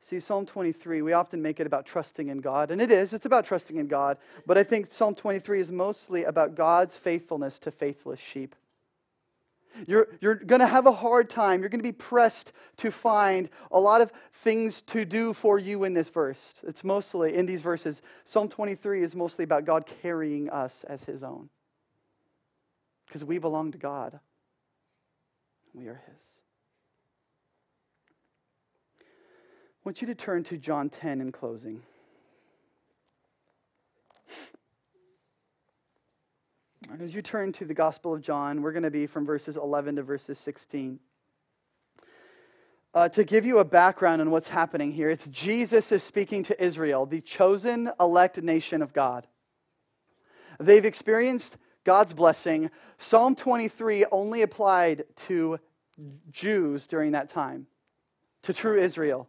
See, 0.00 0.20
Psalm 0.20 0.46
23, 0.46 1.02
we 1.02 1.12
often 1.12 1.42
make 1.42 1.60
it 1.60 1.66
about 1.66 1.84
trusting 1.84 2.28
in 2.28 2.38
God, 2.38 2.70
and 2.70 2.80
it 2.80 2.90
is, 2.90 3.12
it's 3.12 3.26
about 3.26 3.44
trusting 3.44 3.76
in 3.76 3.88
God, 3.88 4.16
but 4.46 4.58
I 4.58 4.64
think 4.64 4.90
Psalm 4.90 5.14
23 5.14 5.60
is 5.60 5.72
mostly 5.72 6.24
about 6.24 6.54
God's 6.54 6.96
faithfulness 6.96 7.58
to 7.60 7.70
faithless 7.70 8.20
sheep. 8.20 8.54
You're, 9.86 10.08
you're 10.20 10.36
going 10.36 10.60
to 10.60 10.66
have 10.66 10.86
a 10.86 10.92
hard 10.92 11.28
time. 11.28 11.60
You're 11.60 11.68
going 11.68 11.80
to 11.80 11.88
be 11.88 11.92
pressed 11.92 12.52
to 12.78 12.90
find 12.90 13.48
a 13.70 13.78
lot 13.78 14.00
of 14.00 14.12
things 14.42 14.82
to 14.82 15.04
do 15.04 15.32
for 15.32 15.58
you 15.58 15.84
in 15.84 15.94
this 15.94 16.08
verse. 16.08 16.54
It's 16.62 16.84
mostly, 16.84 17.34
in 17.34 17.46
these 17.46 17.62
verses, 17.62 18.02
Psalm 18.24 18.48
23 18.48 19.02
is 19.02 19.14
mostly 19.14 19.44
about 19.44 19.64
God 19.64 19.84
carrying 20.02 20.50
us 20.50 20.84
as 20.88 21.02
His 21.04 21.22
own. 21.22 21.48
Because 23.06 23.24
we 23.24 23.38
belong 23.38 23.72
to 23.72 23.78
God, 23.78 24.18
we 25.72 25.88
are 25.88 26.02
His. 26.06 26.22
I 29.00 29.80
want 29.84 30.00
you 30.00 30.06
to 30.06 30.14
turn 30.14 30.44
to 30.44 30.56
John 30.56 30.88
10 30.88 31.20
in 31.20 31.32
closing. 31.32 31.82
And 36.90 37.00
as 37.00 37.14
you 37.14 37.22
turn 37.22 37.52
to 37.52 37.64
the 37.64 37.74
Gospel 37.74 38.14
of 38.14 38.20
John, 38.20 38.60
we're 38.60 38.72
going 38.72 38.82
to 38.82 38.90
be 38.90 39.06
from 39.06 39.24
verses 39.24 39.56
11 39.56 39.96
to 39.96 40.02
verses 40.02 40.38
16. 40.38 40.98
Uh, 42.92 43.08
to 43.08 43.24
give 43.24 43.44
you 43.44 43.58
a 43.58 43.64
background 43.64 44.20
on 44.20 44.30
what's 44.30 44.48
happening 44.48 44.92
here, 44.92 45.10
it's 45.10 45.26
Jesus 45.28 45.90
is 45.90 46.02
speaking 46.02 46.44
to 46.44 46.62
Israel, 46.62 47.06
the 47.06 47.20
chosen 47.20 47.90
elect 47.98 48.40
nation 48.40 48.82
of 48.82 48.92
God. 48.92 49.26
They've 50.60 50.84
experienced 50.84 51.56
God's 51.84 52.12
blessing. 52.12 52.70
Psalm 52.98 53.34
23 53.34 54.06
only 54.12 54.42
applied 54.42 55.04
to 55.26 55.58
Jews 56.30 56.86
during 56.86 57.12
that 57.12 57.30
time, 57.30 57.66
to 58.42 58.52
true 58.52 58.78
Israel. 58.80 59.28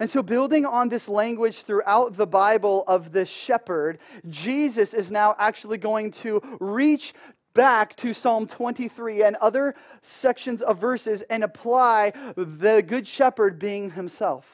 And 0.00 0.08
so, 0.08 0.22
building 0.22 0.66
on 0.66 0.88
this 0.88 1.08
language 1.08 1.62
throughout 1.62 2.16
the 2.16 2.26
Bible 2.26 2.84
of 2.86 3.12
the 3.12 3.26
shepherd, 3.26 3.98
Jesus 4.28 4.94
is 4.94 5.10
now 5.10 5.34
actually 5.38 5.78
going 5.78 6.10
to 6.12 6.40
reach 6.60 7.14
back 7.54 7.96
to 7.96 8.14
Psalm 8.14 8.46
23 8.46 9.22
and 9.22 9.36
other 9.36 9.74
sections 10.02 10.62
of 10.62 10.78
verses 10.78 11.22
and 11.22 11.44
apply 11.44 12.12
the 12.36 12.82
good 12.86 13.06
shepherd 13.06 13.58
being 13.58 13.90
himself. 13.90 14.46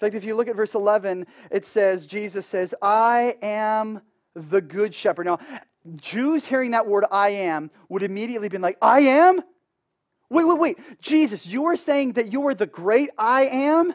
In 0.00 0.06
fact, 0.06 0.14
if 0.14 0.24
you 0.24 0.34
look 0.34 0.48
at 0.48 0.56
verse 0.56 0.74
11, 0.74 1.26
it 1.50 1.64
says, 1.64 2.04
Jesus 2.06 2.46
says, 2.46 2.74
I 2.82 3.36
am 3.40 4.02
the 4.34 4.60
good 4.60 4.94
shepherd. 4.94 5.26
Now, 5.26 5.38
Jews 5.96 6.44
hearing 6.44 6.72
that 6.72 6.86
word 6.86 7.04
I 7.10 7.30
am 7.30 7.70
would 7.88 8.02
immediately 8.02 8.48
be 8.48 8.58
like, 8.58 8.76
I 8.82 9.00
am? 9.00 9.40
Wait, 10.28 10.44
wait, 10.44 10.58
wait. 10.58 10.78
Jesus, 11.00 11.46
you 11.46 11.66
are 11.66 11.76
saying 11.76 12.12
that 12.14 12.32
you 12.32 12.46
are 12.48 12.54
the 12.54 12.66
great 12.66 13.10
I 13.16 13.46
am? 13.46 13.94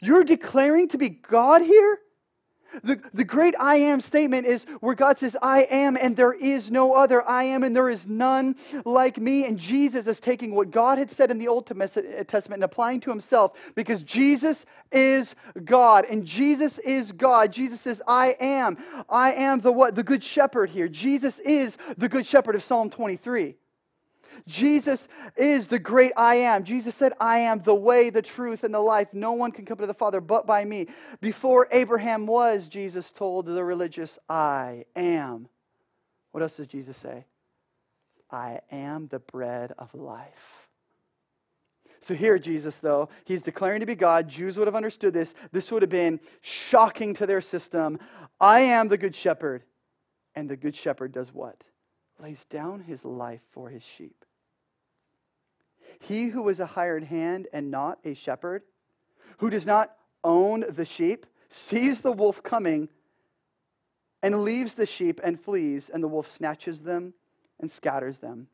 You're 0.00 0.24
declaring 0.24 0.88
to 0.88 0.98
be 0.98 1.08
God 1.08 1.62
here? 1.62 1.98
The, 2.82 3.00
the 3.12 3.24
great 3.24 3.54
I 3.60 3.76
am 3.76 4.00
statement 4.00 4.46
is 4.46 4.64
where 4.80 4.94
God 4.94 5.18
says, 5.18 5.36
I 5.42 5.62
am, 5.64 5.96
and 5.96 6.16
there 6.16 6.32
is 6.32 6.70
no 6.70 6.94
other. 6.94 7.28
I 7.28 7.44
am, 7.44 7.64
and 7.64 7.76
there 7.76 7.90
is 7.90 8.06
none 8.06 8.56
like 8.84 9.18
me. 9.18 9.44
And 9.44 9.58
Jesus 9.58 10.06
is 10.06 10.20
taking 10.20 10.54
what 10.54 10.70
God 10.70 10.98
had 10.98 11.10
said 11.10 11.30
in 11.30 11.38
the 11.38 11.48
Old 11.48 11.66
Testament 11.66 12.32
uh, 12.34 12.54
and 12.54 12.64
applying 12.64 13.00
to 13.00 13.10
himself 13.10 13.52
because 13.74 14.02
Jesus 14.02 14.64
is 14.90 15.34
God. 15.64 16.06
And 16.06 16.24
Jesus 16.24 16.78
is 16.78 17.12
God. 17.12 17.52
Jesus 17.52 17.80
says, 17.80 18.00
I 18.06 18.36
am. 18.40 18.78
I 19.08 19.34
am 19.34 19.60
the 19.60 19.72
what? 19.72 19.94
The 19.94 20.02
good 20.02 20.24
shepherd 20.24 20.70
here. 20.70 20.88
Jesus 20.88 21.38
is 21.40 21.76
the 21.98 22.08
good 22.08 22.26
shepherd 22.26 22.54
of 22.54 22.62
Psalm 22.62 22.88
23. 22.88 23.56
Jesus 24.46 25.08
is 25.36 25.68
the 25.68 25.78
great 25.78 26.12
I 26.16 26.36
am. 26.36 26.64
Jesus 26.64 26.94
said, 26.94 27.12
I 27.20 27.38
am 27.38 27.62
the 27.62 27.74
way, 27.74 28.10
the 28.10 28.22
truth, 28.22 28.64
and 28.64 28.74
the 28.74 28.80
life. 28.80 29.08
No 29.12 29.32
one 29.32 29.52
can 29.52 29.64
come 29.64 29.78
to 29.78 29.86
the 29.86 29.94
Father 29.94 30.20
but 30.20 30.46
by 30.46 30.64
me. 30.64 30.88
Before 31.20 31.68
Abraham 31.70 32.26
was, 32.26 32.68
Jesus 32.68 33.12
told 33.12 33.46
the 33.46 33.64
religious, 33.64 34.18
I 34.28 34.84
am. 34.96 35.48
What 36.32 36.42
else 36.42 36.56
does 36.56 36.66
Jesus 36.66 36.96
say? 36.96 37.24
I 38.30 38.60
am 38.70 39.08
the 39.08 39.18
bread 39.18 39.74
of 39.78 39.94
life. 39.94 40.62
So 42.00 42.14
here, 42.14 42.38
Jesus, 42.38 42.78
though, 42.80 43.10
he's 43.24 43.44
declaring 43.44 43.80
to 43.80 43.86
be 43.86 43.94
God. 43.94 44.28
Jews 44.28 44.58
would 44.58 44.66
have 44.66 44.74
understood 44.74 45.14
this. 45.14 45.34
This 45.52 45.70
would 45.70 45.82
have 45.82 45.90
been 45.90 46.18
shocking 46.40 47.14
to 47.14 47.26
their 47.26 47.40
system. 47.40 48.00
I 48.40 48.62
am 48.62 48.88
the 48.88 48.98
good 48.98 49.14
shepherd. 49.14 49.62
And 50.34 50.48
the 50.48 50.56
good 50.56 50.74
shepherd 50.74 51.12
does 51.12 51.32
what? 51.32 51.62
Lays 52.22 52.44
down 52.44 52.78
his 52.78 53.04
life 53.04 53.40
for 53.50 53.68
his 53.68 53.82
sheep. 53.82 54.24
He 55.98 56.28
who 56.28 56.48
is 56.48 56.60
a 56.60 56.66
hired 56.66 57.02
hand 57.02 57.48
and 57.52 57.68
not 57.68 57.98
a 58.04 58.14
shepherd, 58.14 58.62
who 59.38 59.50
does 59.50 59.66
not 59.66 59.96
own 60.22 60.64
the 60.68 60.84
sheep, 60.84 61.26
sees 61.48 62.00
the 62.00 62.12
wolf 62.12 62.40
coming 62.44 62.88
and 64.22 64.44
leaves 64.44 64.74
the 64.74 64.86
sheep 64.86 65.20
and 65.24 65.40
flees, 65.40 65.90
and 65.92 66.00
the 66.00 66.06
wolf 66.06 66.30
snatches 66.30 66.80
them 66.80 67.12
and 67.58 67.68
scatters 67.68 68.18
them. 68.18 68.46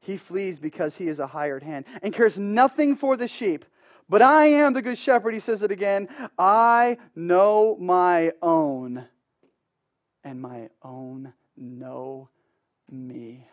He 0.00 0.18
flees 0.18 0.58
because 0.58 0.94
he 0.94 1.08
is 1.08 1.20
a 1.20 1.26
hired 1.26 1.62
hand 1.62 1.86
and 2.02 2.12
cares 2.12 2.38
nothing 2.38 2.96
for 2.96 3.16
the 3.16 3.28
sheep. 3.28 3.64
But 4.10 4.20
I 4.20 4.44
am 4.46 4.74
the 4.74 4.82
good 4.82 4.98
shepherd, 4.98 5.32
he 5.32 5.40
says 5.40 5.62
it 5.62 5.70
again. 5.70 6.08
I 6.38 6.98
know 7.16 7.78
my 7.80 8.32
own, 8.42 9.06
and 10.22 10.42
my 10.42 10.68
own 10.82 11.32
know 11.56 12.28
me. 12.90 13.46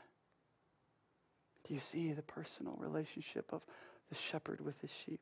Do 1.67 1.73
you 1.73 1.79
see 1.91 2.13
the 2.13 2.21
personal 2.21 2.75
relationship 2.77 3.45
of 3.51 3.61
the 4.09 4.15
shepherd 4.15 4.61
with 4.61 4.79
his 4.81 4.91
sheep? 5.05 5.21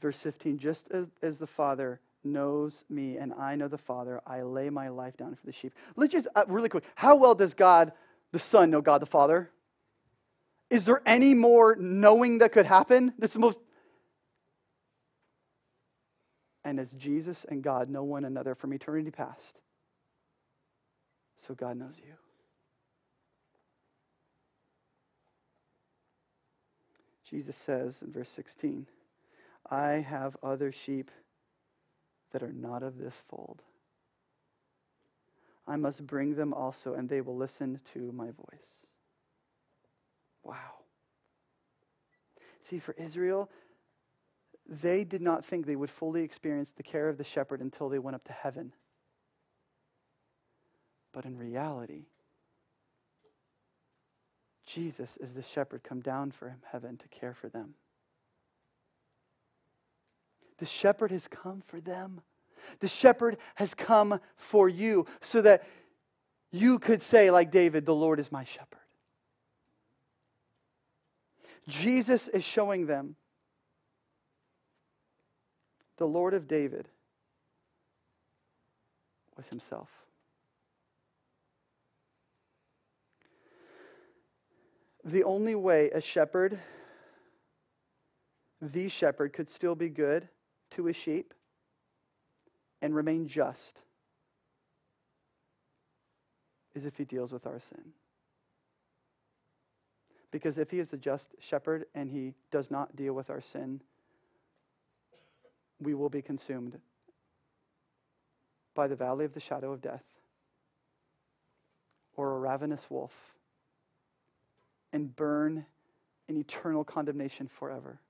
Verse 0.00 0.18
15 0.18 0.58
Just 0.58 0.90
as, 0.90 1.06
as 1.22 1.38
the 1.38 1.46
Father 1.46 2.00
knows 2.24 2.84
me 2.90 3.16
and 3.16 3.32
I 3.32 3.56
know 3.56 3.68
the 3.68 3.78
Father, 3.78 4.20
I 4.26 4.42
lay 4.42 4.70
my 4.70 4.88
life 4.88 5.16
down 5.16 5.34
for 5.34 5.46
the 5.46 5.52
sheep. 5.52 5.72
Let's 5.96 6.12
just, 6.12 6.26
uh, 6.34 6.44
really 6.48 6.68
quick, 6.68 6.84
how 6.94 7.14
well 7.16 7.34
does 7.34 7.54
God 7.54 7.92
the 8.32 8.38
Son 8.38 8.70
know 8.70 8.80
God 8.80 9.00
the 9.00 9.06
Father? 9.06 9.50
Is 10.68 10.84
there 10.84 11.02
any 11.04 11.34
more 11.34 11.76
knowing 11.76 12.38
that 12.38 12.52
could 12.52 12.66
happen? 12.66 13.12
This 13.18 13.32
is 13.32 13.38
most. 13.38 13.58
And 16.64 16.78
as 16.78 16.92
Jesus 16.92 17.44
and 17.48 17.62
God 17.62 17.88
know 17.88 18.04
one 18.04 18.24
another 18.24 18.54
from 18.54 18.72
eternity 18.72 19.10
past, 19.10 19.58
so 21.46 21.54
God 21.54 21.76
knows 21.76 21.94
you. 21.98 22.12
Jesus 27.28 27.56
says 27.64 27.94
in 28.02 28.12
verse 28.12 28.28
16, 28.34 28.86
I 29.70 30.04
have 30.08 30.36
other 30.42 30.72
sheep 30.84 31.10
that 32.32 32.42
are 32.42 32.52
not 32.52 32.82
of 32.82 32.98
this 32.98 33.14
fold. 33.28 33.62
I 35.66 35.76
must 35.76 36.04
bring 36.04 36.34
them 36.34 36.52
also, 36.52 36.94
and 36.94 37.08
they 37.08 37.20
will 37.20 37.36
listen 37.36 37.80
to 37.94 38.10
my 38.12 38.26
voice. 38.26 38.86
Wow. 40.42 40.54
See, 42.68 42.80
for 42.80 42.92
Israel, 42.98 43.48
they 44.82 45.04
did 45.04 45.20
not 45.20 45.44
think 45.44 45.66
they 45.66 45.76
would 45.76 45.90
fully 45.90 46.22
experience 46.22 46.72
the 46.76 46.82
care 46.82 47.08
of 47.08 47.18
the 47.18 47.24
shepherd 47.24 47.60
until 47.60 47.88
they 47.88 47.98
went 47.98 48.16
up 48.16 48.24
to 48.24 48.32
heaven. 48.32 48.72
But 51.12 51.24
in 51.24 51.36
reality, 51.36 52.04
Jesus 54.66 55.16
is 55.20 55.34
the 55.34 55.42
shepherd 55.42 55.82
come 55.82 56.00
down 56.00 56.30
from 56.30 56.52
heaven 56.70 56.96
to 56.96 57.08
care 57.08 57.34
for 57.34 57.48
them. 57.48 57.74
The 60.58 60.66
shepherd 60.66 61.10
has 61.10 61.26
come 61.26 61.62
for 61.66 61.80
them. 61.80 62.20
The 62.80 62.88
shepherd 62.88 63.38
has 63.56 63.74
come 63.74 64.20
for 64.36 64.68
you 64.68 65.06
so 65.20 65.40
that 65.42 65.64
you 66.52 66.78
could 66.78 67.02
say, 67.02 67.30
like 67.30 67.50
David, 67.50 67.86
the 67.86 67.94
Lord 67.94 68.20
is 68.20 68.30
my 68.30 68.44
shepherd. 68.44 68.78
Jesus 71.68 72.28
is 72.28 72.44
showing 72.44 72.86
them 72.86 73.16
the 75.96 76.06
Lord 76.06 76.34
of 76.34 76.48
David 76.48 76.88
was 79.36 79.46
himself. 79.48 79.88
The 85.04 85.24
only 85.24 85.54
way 85.54 85.90
a 85.90 86.00
shepherd, 86.00 86.58
the 88.60 88.88
shepherd, 88.88 89.32
could 89.32 89.48
still 89.48 89.74
be 89.74 89.88
good 89.88 90.28
to 90.72 90.84
his 90.84 90.96
sheep 90.96 91.32
and 92.82 92.94
remain 92.94 93.26
just 93.26 93.78
is 96.74 96.84
if 96.84 96.96
he 96.96 97.04
deals 97.04 97.32
with 97.32 97.46
our 97.46 97.60
sin. 97.60 97.92
Because 100.30 100.58
if 100.58 100.70
he 100.70 100.78
is 100.78 100.92
a 100.92 100.96
just 100.96 101.34
shepherd 101.40 101.86
and 101.94 102.10
he 102.10 102.34
does 102.52 102.70
not 102.70 102.94
deal 102.94 103.14
with 103.14 103.30
our 103.30 103.40
sin, 103.40 103.80
we 105.80 105.94
will 105.94 106.10
be 106.10 106.22
consumed 106.22 106.78
by 108.74 108.86
the 108.86 108.94
valley 108.94 109.24
of 109.24 109.34
the 109.34 109.40
shadow 109.40 109.72
of 109.72 109.80
death 109.80 110.04
or 112.16 112.36
a 112.36 112.38
ravenous 112.38 112.86
wolf 112.88 113.12
and 114.92 115.14
burn 115.14 115.64
in 116.28 116.36
eternal 116.36 116.84
condemnation 116.84 117.48
forever. 117.58 118.00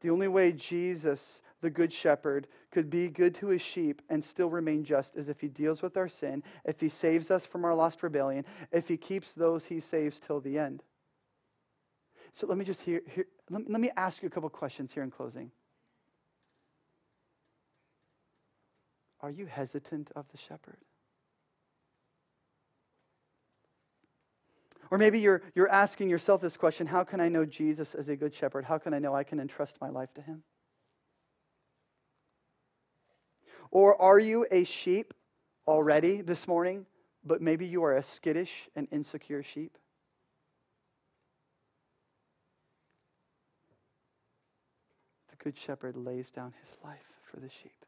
The 0.00 0.10
only 0.10 0.28
way 0.28 0.52
Jesus, 0.52 1.40
the 1.62 1.70
Good 1.70 1.92
Shepherd, 1.92 2.46
could 2.70 2.90
be 2.90 3.08
good 3.08 3.34
to 3.36 3.48
his 3.48 3.62
sheep 3.62 4.02
and 4.08 4.22
still 4.22 4.50
remain 4.50 4.84
just 4.84 5.16
is 5.16 5.28
if 5.28 5.40
he 5.40 5.48
deals 5.48 5.82
with 5.82 5.96
our 5.96 6.08
sin, 6.08 6.42
if 6.64 6.80
he 6.80 6.88
saves 6.88 7.30
us 7.30 7.46
from 7.46 7.64
our 7.64 7.74
lost 7.74 8.02
rebellion, 8.02 8.44
if 8.72 8.88
he 8.88 8.96
keeps 8.96 9.32
those 9.32 9.64
he 9.64 9.80
saves 9.80 10.20
till 10.20 10.40
the 10.40 10.58
end. 10.58 10.82
So 12.34 12.46
let 12.46 12.58
me 12.58 12.64
just 12.64 12.82
hear, 12.82 13.00
hear 13.06 13.26
let, 13.48 13.68
let 13.70 13.80
me 13.80 13.90
ask 13.96 14.22
you 14.22 14.28
a 14.28 14.30
couple 14.30 14.48
questions 14.50 14.92
here 14.92 15.02
in 15.02 15.10
closing. 15.10 15.50
Are 19.20 19.30
you 19.30 19.46
hesitant 19.46 20.10
of 20.14 20.26
the 20.30 20.38
shepherd? 20.38 20.76
Or 24.90 24.98
maybe 24.98 25.18
you're, 25.18 25.42
you're 25.54 25.68
asking 25.68 26.08
yourself 26.08 26.40
this 26.40 26.56
question 26.56 26.86
How 26.86 27.04
can 27.04 27.20
I 27.20 27.28
know 27.28 27.44
Jesus 27.44 27.94
as 27.94 28.08
a 28.08 28.16
good 28.16 28.34
shepherd? 28.34 28.64
How 28.64 28.78
can 28.78 28.94
I 28.94 28.98
know 28.98 29.14
I 29.14 29.24
can 29.24 29.40
entrust 29.40 29.76
my 29.80 29.88
life 29.88 30.12
to 30.14 30.22
him? 30.22 30.42
Or 33.70 34.00
are 34.00 34.18
you 34.18 34.46
a 34.50 34.64
sheep 34.64 35.12
already 35.66 36.20
this 36.22 36.46
morning, 36.46 36.86
but 37.24 37.42
maybe 37.42 37.66
you 37.66 37.82
are 37.84 37.96
a 37.96 38.02
skittish 38.02 38.52
and 38.76 38.86
insecure 38.92 39.42
sheep? 39.42 39.76
The 45.30 45.36
good 45.42 45.58
shepherd 45.58 45.96
lays 45.96 46.30
down 46.30 46.54
his 46.60 46.70
life 46.84 47.00
for 47.30 47.40
the 47.40 47.48
sheep. 47.48 47.84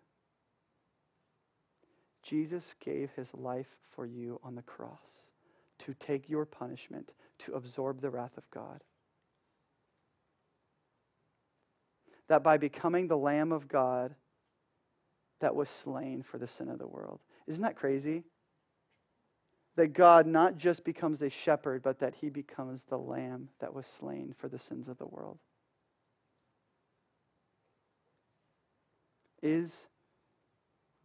Jesus 2.25 2.75
gave 2.85 3.11
his 3.13 3.29
life 3.33 3.69
for 3.95 4.05
you 4.05 4.41
on 4.43 4.57
the 4.57 4.63
cross 4.63 5.29
to 5.81 5.95
take 5.95 6.29
your 6.29 6.45
punishment, 6.45 7.11
to 7.41 7.55
absorb 7.55 8.01
the 8.01 8.11
wrath 8.11 8.37
of 8.37 8.51
God. 8.51 8.83
That 12.29 12.43
by 12.43 12.59
becoming 12.59 13.09
the 13.09 13.16
Lamb 13.16 13.53
of 13.53 13.68
God 13.68 14.14
that 15.41 15.55
was 15.55 15.68
slain 15.68 16.22
for 16.22 16.39
the 16.39 16.47
sin 16.47 16.68
of 16.68 16.79
the 16.79 16.87
world. 16.87 17.20
Isn't 17.47 17.62
that 17.62 17.76
crazy? 17.76 18.24
That 19.76 19.93
God 19.93 20.26
not 20.26 20.57
just 20.59 20.85
becomes 20.85 21.22
a 21.22 21.31
shepherd, 21.31 21.83
but 21.83 22.01
that 22.01 22.14
he 22.20 22.29
becomes 22.29 22.83
the 22.89 22.99
Lamb 22.99 23.49
that 23.61 23.72
was 23.72 23.87
slain 23.99 24.35
for 24.39 24.49
the 24.49 24.59
sins 24.59 24.89
of 24.89 24.99
the 24.99 25.07
world. 25.07 25.39
Is 29.41 29.72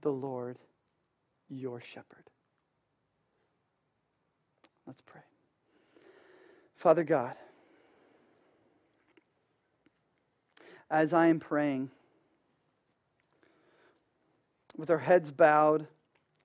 the 0.01 0.09
Lord 0.09 0.57
your 1.49 1.80
shepherd? 1.82 2.30
Let's 4.86 5.01
pray. 5.01 5.21
Father 6.75 7.03
God, 7.03 7.36
as 10.91 11.13
I 11.13 11.27
am 11.27 11.39
praying, 11.39 11.89
with 14.75 14.89
our 14.89 14.97
heads 14.97 15.31
bowed, 15.31 15.88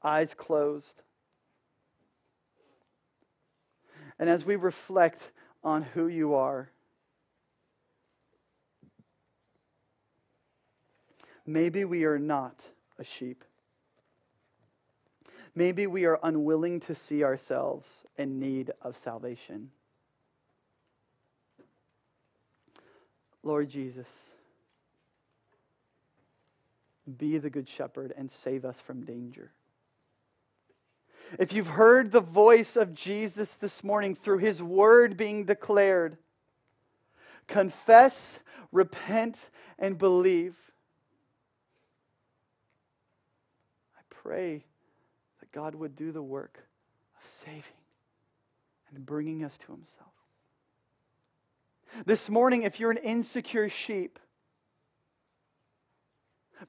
eyes 0.02 0.34
closed, 0.34 1.02
and 4.18 4.28
as 4.28 4.44
we 4.44 4.56
reflect 4.56 5.22
on 5.64 5.82
who 5.82 6.06
you 6.06 6.34
are, 6.34 6.70
maybe 11.46 11.84
we 11.84 12.04
are 12.04 12.18
not 12.18 12.60
a 12.98 13.04
sheep. 13.04 13.44
Maybe 15.54 15.86
we 15.86 16.04
are 16.04 16.18
unwilling 16.22 16.80
to 16.80 16.94
see 16.94 17.24
ourselves 17.24 17.86
in 18.16 18.38
need 18.38 18.70
of 18.82 18.96
salvation. 18.96 19.70
Lord 23.42 23.68
Jesus, 23.68 24.08
be 27.16 27.38
the 27.38 27.50
good 27.50 27.68
shepherd 27.68 28.12
and 28.16 28.30
save 28.30 28.64
us 28.64 28.80
from 28.80 29.04
danger. 29.04 29.52
If 31.38 31.52
you've 31.52 31.68
heard 31.68 32.10
the 32.10 32.20
voice 32.20 32.76
of 32.76 32.94
Jesus 32.94 33.54
this 33.56 33.84
morning 33.84 34.14
through 34.14 34.38
his 34.38 34.62
word 34.62 35.16
being 35.16 35.44
declared, 35.44 36.16
confess, 37.46 38.38
repent, 38.72 39.38
and 39.78 39.98
believe. 39.98 40.54
I 43.96 44.00
pray 44.10 44.64
that 45.52 45.58
God 45.58 45.74
would 45.74 45.96
do 45.96 46.12
the 46.12 46.22
work 46.22 46.58
of 47.22 47.30
saving 47.44 47.62
and 48.94 49.04
bringing 49.04 49.44
us 49.44 49.56
to 49.58 49.72
Himself. 49.72 50.08
This 52.04 52.28
morning, 52.28 52.62
if 52.62 52.78
you're 52.78 52.90
an 52.90 52.98
insecure 52.98 53.68
sheep, 53.68 54.18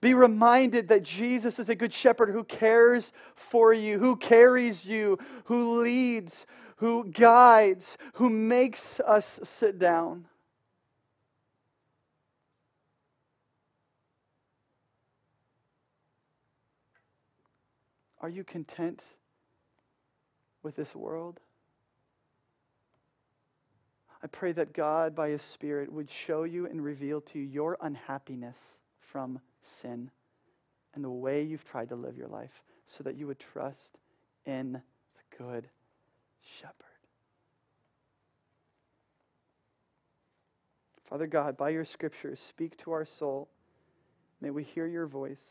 be 0.02 0.14
reminded 0.14 0.88
that 0.90 1.04
Jesus 1.04 1.60
is 1.60 1.70
a 1.70 1.76
good 1.76 1.92
shepherd 1.92 2.30
who 2.30 2.44
cares 2.44 3.12
for 3.36 3.74
you, 3.74 4.00
who 4.00 4.16
carries 4.16 4.86
you, 4.86 5.18
who 5.46 5.82
leads, 5.82 6.46
who 6.78 7.06
guides, 7.06 7.98
who 8.14 8.30
makes 8.30 9.00
us 9.02 9.40
sit 9.44 9.80
down. 9.80 10.26
Are 18.22 18.30
you 18.30 18.44
content 18.44 19.02
with 20.64 20.76
this 20.76 20.94
world? 20.96 21.40
I 24.22 24.28
pray 24.28 24.52
that 24.52 24.74
God, 24.74 25.16
by 25.16 25.30
His 25.30 25.42
Spirit, 25.42 25.92
would 25.92 26.10
show 26.12 26.44
you 26.44 26.66
and 26.66 26.84
reveal 26.84 27.22
to 27.22 27.40
you 27.40 27.46
your 27.46 27.78
unhappiness 27.82 28.58
from 29.00 29.40
sin. 29.62 30.12
and 30.96 31.04
the 31.04 31.10
way 31.10 31.44
you've 31.44 31.64
tried 31.64 31.90
to 31.90 31.96
live 31.96 32.18
your 32.18 32.28
life 32.28 32.64
so 32.86 33.04
that 33.04 33.16
you 33.16 33.28
would 33.28 33.40
trust 33.40 33.98
in 34.46 34.74
the 34.74 35.38
Good 35.38 35.70
Shepherd. 36.60 36.76
Father 41.04 41.28
God, 41.28 41.58
by 41.58 41.70
your 41.70 41.86
scriptures, 41.86 42.40
speak 42.40 42.78
to 42.78 42.92
our 42.92 43.06
soul. 43.06 43.50
May 44.42 44.50
we 44.52 44.64
hear 44.64 44.88
your 44.88 45.08
voice, 45.08 45.44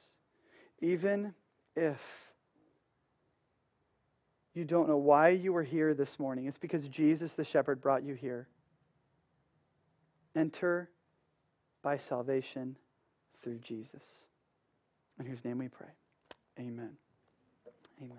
even 0.81 1.35
if 1.75 2.01
you 4.55 4.65
don't 4.65 4.89
know 4.89 4.97
why 4.97 5.31
you 5.31 5.53
were 5.53 5.63
here 5.63 5.95
this 5.95 6.19
morning. 6.19 6.47
It's 6.47 6.59
because 6.59 6.87
Jesus 6.89 7.33
the 7.35 7.45
shepherd 7.45 7.81
brought 7.81 8.05
you 8.05 8.15
here. 8.15 8.49
Enter 10.35 10.89
by 11.83 11.99
salvation 11.99 12.77
through 13.43 13.59
Jesus. 13.59 14.03
In 15.19 15.27
whose 15.27 15.45
name 15.45 15.59
we 15.59 15.69
pray. 15.69 15.89
Amen. 16.59 16.91
Amen. 18.01 18.19